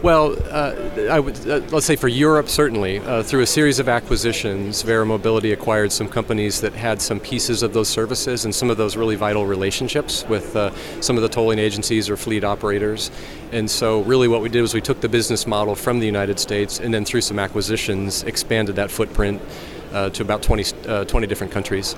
Well, 0.00 0.36
uh, 0.48 1.08
I 1.10 1.18
would, 1.18 1.36
uh, 1.48 1.60
let's 1.72 1.84
say 1.84 1.96
for 1.96 2.06
Europe, 2.06 2.48
certainly. 2.48 3.00
Uh, 3.00 3.24
through 3.24 3.40
a 3.40 3.46
series 3.46 3.80
of 3.80 3.88
acquisitions, 3.88 4.82
Verra 4.82 5.04
Mobility 5.04 5.52
acquired 5.52 5.90
some 5.90 6.06
companies 6.06 6.60
that 6.60 6.72
had 6.72 7.02
some 7.02 7.18
pieces 7.18 7.64
of 7.64 7.72
those 7.72 7.88
services 7.88 8.44
and 8.44 8.54
some 8.54 8.70
of 8.70 8.76
those 8.76 8.96
really 8.96 9.16
vital 9.16 9.44
relationships 9.44 10.24
with 10.28 10.54
uh, 10.54 10.70
some 11.00 11.16
of 11.16 11.22
the 11.22 11.28
tolling 11.28 11.58
agencies 11.58 12.08
or 12.08 12.16
fleet 12.16 12.44
operators. 12.44 13.10
And 13.50 13.68
so, 13.68 14.02
really, 14.02 14.28
what 14.28 14.40
we 14.40 14.48
did 14.48 14.62
was 14.62 14.72
we 14.72 14.80
took 14.80 15.00
the 15.00 15.08
business 15.08 15.48
model 15.48 15.74
from 15.74 15.98
the 15.98 16.06
United 16.06 16.38
States 16.38 16.78
and 16.78 16.94
then, 16.94 17.04
through 17.04 17.22
some 17.22 17.40
acquisitions, 17.40 18.22
expanded 18.22 18.76
that 18.76 18.92
footprint 18.92 19.42
uh, 19.92 20.10
to 20.10 20.22
about 20.22 20.42
20, 20.42 20.64
uh, 20.86 21.04
20 21.06 21.26
different 21.26 21.52
countries. 21.52 21.96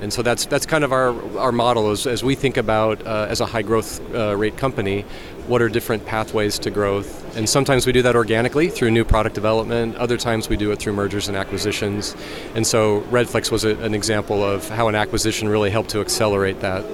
And 0.00 0.12
so 0.12 0.20
that's 0.20 0.44
that's 0.44 0.66
kind 0.66 0.84
of 0.84 0.92
our, 0.92 1.14
our 1.38 1.52
model 1.52 1.90
as, 1.90 2.06
as 2.06 2.22
we 2.22 2.34
think 2.34 2.58
about 2.58 3.06
uh, 3.06 3.26
as 3.30 3.40
a 3.40 3.46
high 3.46 3.62
growth 3.62 4.02
uh, 4.14 4.36
rate 4.36 4.56
company, 4.56 5.04
what 5.46 5.60
are 5.60 5.68
different 5.68 6.06
pathways 6.06 6.58
to 6.60 6.70
growth. 6.70 7.36
And 7.36 7.48
sometimes 7.48 7.86
we 7.86 7.92
do 7.92 8.02
that 8.02 8.16
organically 8.16 8.68
through 8.68 8.90
new 8.90 9.04
product 9.04 9.34
development, 9.34 9.96
other 9.96 10.16
times 10.16 10.48
we 10.48 10.56
do 10.56 10.70
it 10.72 10.78
through 10.78 10.94
mergers 10.94 11.28
and 11.28 11.36
acquisitions. 11.36 12.16
And 12.54 12.66
so 12.66 13.02
Redflex 13.10 13.50
was 13.50 13.64
a, 13.64 13.76
an 13.82 13.94
example 13.94 14.42
of 14.42 14.68
how 14.68 14.88
an 14.88 14.94
acquisition 14.94 15.48
really 15.48 15.70
helped 15.70 15.90
to 15.90 16.00
accelerate 16.00 16.60
that. 16.60 16.84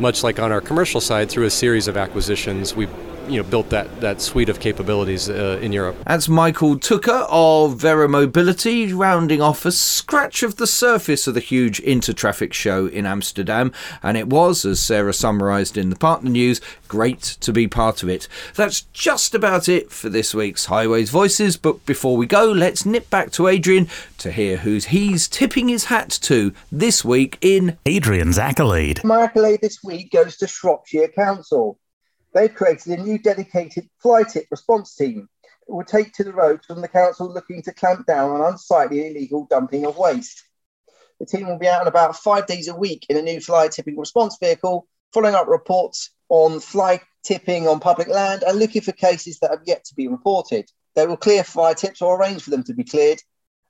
Much 0.00 0.22
like 0.22 0.38
on 0.38 0.52
our 0.52 0.60
commercial 0.60 1.00
side, 1.00 1.28
through 1.28 1.46
a 1.46 1.50
series 1.50 1.88
of 1.88 1.96
acquisitions, 1.96 2.74
we 2.74 2.86
you 3.28 3.42
know 3.42 3.48
built 3.48 3.70
that 3.70 4.00
that 4.00 4.20
suite 4.20 4.48
of 4.48 4.60
capabilities 4.60 5.28
uh, 5.28 5.58
in 5.60 5.72
Europe. 5.72 5.96
That's 6.06 6.28
Michael 6.28 6.78
Tucker 6.78 7.26
of 7.28 7.76
Verra 7.76 8.08
Mobility, 8.08 8.92
rounding 8.92 9.40
off 9.40 9.64
a 9.64 9.72
scratch 9.72 10.42
of 10.42 10.56
the 10.56 10.66
surface 10.66 11.26
of 11.26 11.34
the 11.34 11.40
huge 11.40 11.80
Intertraffic 11.82 12.52
show 12.52 12.86
in 12.86 13.06
Amsterdam, 13.06 13.72
and 14.02 14.16
it 14.16 14.28
was, 14.28 14.64
as 14.64 14.80
Sarah 14.80 15.12
summarised 15.12 15.76
in 15.76 15.90
the 15.90 15.96
partner 15.96 16.30
news, 16.30 16.60
great 16.88 17.20
to 17.40 17.52
be 17.52 17.68
part 17.68 18.02
of 18.02 18.08
it. 18.08 18.28
That's 18.54 18.82
just 18.92 19.34
about 19.34 19.68
it 19.68 19.90
for 19.90 20.08
this 20.08 20.34
week's 20.34 20.66
Highways 20.66 21.10
Voices. 21.10 21.56
But 21.56 21.84
before 21.86 22.16
we 22.16 22.26
go, 22.26 22.50
let's 22.50 22.86
nip 22.86 23.10
back 23.10 23.30
to 23.32 23.48
Adrian 23.48 23.88
to 24.18 24.32
hear 24.32 24.58
who's 24.58 24.86
he's 24.86 25.28
tipping 25.28 25.68
his 25.68 25.86
hat 25.86 26.10
to 26.22 26.52
this 26.72 27.04
week 27.04 27.38
in 27.40 27.78
Adrian's 27.86 28.38
accolade. 28.38 29.02
My 29.04 29.24
accolade 29.24 29.60
this 29.62 29.82
week 29.84 30.10
goes 30.12 30.36
to 30.38 30.46
Shropshire 30.46 31.08
Council 31.08 31.78
they've 32.34 32.54
created 32.54 32.98
a 32.98 33.02
new 33.02 33.18
dedicated 33.18 33.88
fly 33.98 34.22
tip 34.22 34.46
response 34.50 34.94
team 34.94 35.28
that 35.66 35.74
will 35.74 35.84
take 35.84 36.12
to 36.14 36.24
the 36.24 36.32
roads 36.32 36.66
from 36.66 36.80
the 36.80 36.88
council 36.88 37.32
looking 37.32 37.62
to 37.62 37.72
clamp 37.72 38.06
down 38.06 38.30
on 38.30 38.52
unsightly 38.52 39.08
illegal 39.08 39.46
dumping 39.50 39.86
of 39.86 39.96
waste. 39.96 40.44
The 41.20 41.26
team 41.26 41.48
will 41.48 41.58
be 41.58 41.68
out 41.68 41.80
and 41.80 41.88
about 41.88 42.16
five 42.16 42.46
days 42.46 42.68
a 42.68 42.76
week 42.76 43.06
in 43.08 43.16
a 43.16 43.22
new 43.22 43.40
fly 43.40 43.68
tipping 43.68 43.98
response 43.98 44.36
vehicle, 44.40 44.86
following 45.12 45.34
up 45.34 45.48
reports 45.48 46.10
on 46.28 46.60
fly 46.60 47.00
tipping 47.24 47.66
on 47.66 47.80
public 47.80 48.08
land 48.08 48.42
and 48.42 48.58
looking 48.58 48.82
for 48.82 48.92
cases 48.92 49.38
that 49.40 49.50
have 49.50 49.62
yet 49.66 49.84
to 49.84 49.94
be 49.94 50.08
reported. 50.08 50.70
They 50.94 51.06
will 51.06 51.16
clear 51.16 51.44
fly 51.44 51.74
tips 51.74 52.02
or 52.02 52.18
arrange 52.18 52.42
for 52.42 52.50
them 52.50 52.62
to 52.64 52.74
be 52.74 52.84
cleared 52.84 53.20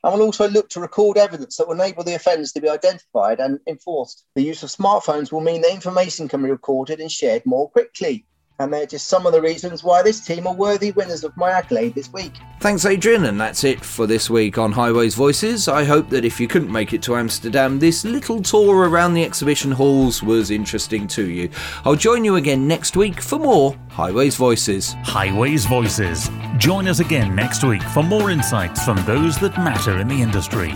and 0.04 0.14
will 0.14 0.26
also 0.26 0.48
look 0.48 0.68
to 0.70 0.80
record 0.80 1.16
evidence 1.16 1.56
that 1.56 1.66
will 1.66 1.74
enable 1.74 2.04
the 2.04 2.14
offenders 2.14 2.52
to 2.52 2.60
be 2.60 2.68
identified 2.68 3.40
and 3.40 3.58
enforced. 3.66 4.24
The 4.34 4.42
use 4.42 4.62
of 4.62 4.70
smartphones 4.70 5.32
will 5.32 5.40
mean 5.40 5.62
that 5.62 5.72
information 5.72 6.28
can 6.28 6.42
be 6.42 6.50
recorded 6.50 7.00
and 7.00 7.10
shared 7.10 7.44
more 7.46 7.68
quickly. 7.70 8.26
And 8.60 8.72
they're 8.72 8.86
just 8.86 9.06
some 9.06 9.24
of 9.24 9.32
the 9.32 9.40
reasons 9.40 9.84
why 9.84 10.02
this 10.02 10.18
team 10.18 10.46
are 10.46 10.54
worthy 10.54 10.90
winners 10.90 11.22
of 11.22 11.36
my 11.36 11.50
accolade 11.50 11.94
this 11.94 12.12
week. 12.12 12.32
Thanks, 12.58 12.84
Adrian, 12.84 13.26
and 13.26 13.40
that's 13.40 13.62
it 13.62 13.84
for 13.84 14.06
this 14.08 14.28
week 14.28 14.58
on 14.58 14.72
Highways 14.72 15.14
Voices. 15.14 15.68
I 15.68 15.84
hope 15.84 16.10
that 16.10 16.24
if 16.24 16.40
you 16.40 16.48
couldn't 16.48 16.72
make 16.72 16.92
it 16.92 17.00
to 17.02 17.14
Amsterdam, 17.14 17.78
this 17.78 18.04
little 18.04 18.42
tour 18.42 18.88
around 18.88 19.14
the 19.14 19.22
exhibition 19.22 19.70
halls 19.70 20.24
was 20.24 20.50
interesting 20.50 21.06
to 21.08 21.30
you. 21.30 21.50
I'll 21.84 21.94
join 21.94 22.24
you 22.24 22.34
again 22.34 22.66
next 22.66 22.96
week 22.96 23.20
for 23.20 23.38
more 23.38 23.76
Highways 23.90 24.34
Voices. 24.34 24.94
Highways 25.04 25.64
Voices. 25.66 26.28
Join 26.56 26.88
us 26.88 26.98
again 26.98 27.36
next 27.36 27.62
week 27.62 27.82
for 27.82 28.02
more 28.02 28.30
insights 28.30 28.84
from 28.84 28.96
those 29.04 29.38
that 29.38 29.56
matter 29.56 29.98
in 29.98 30.08
the 30.08 30.20
industry. 30.20 30.74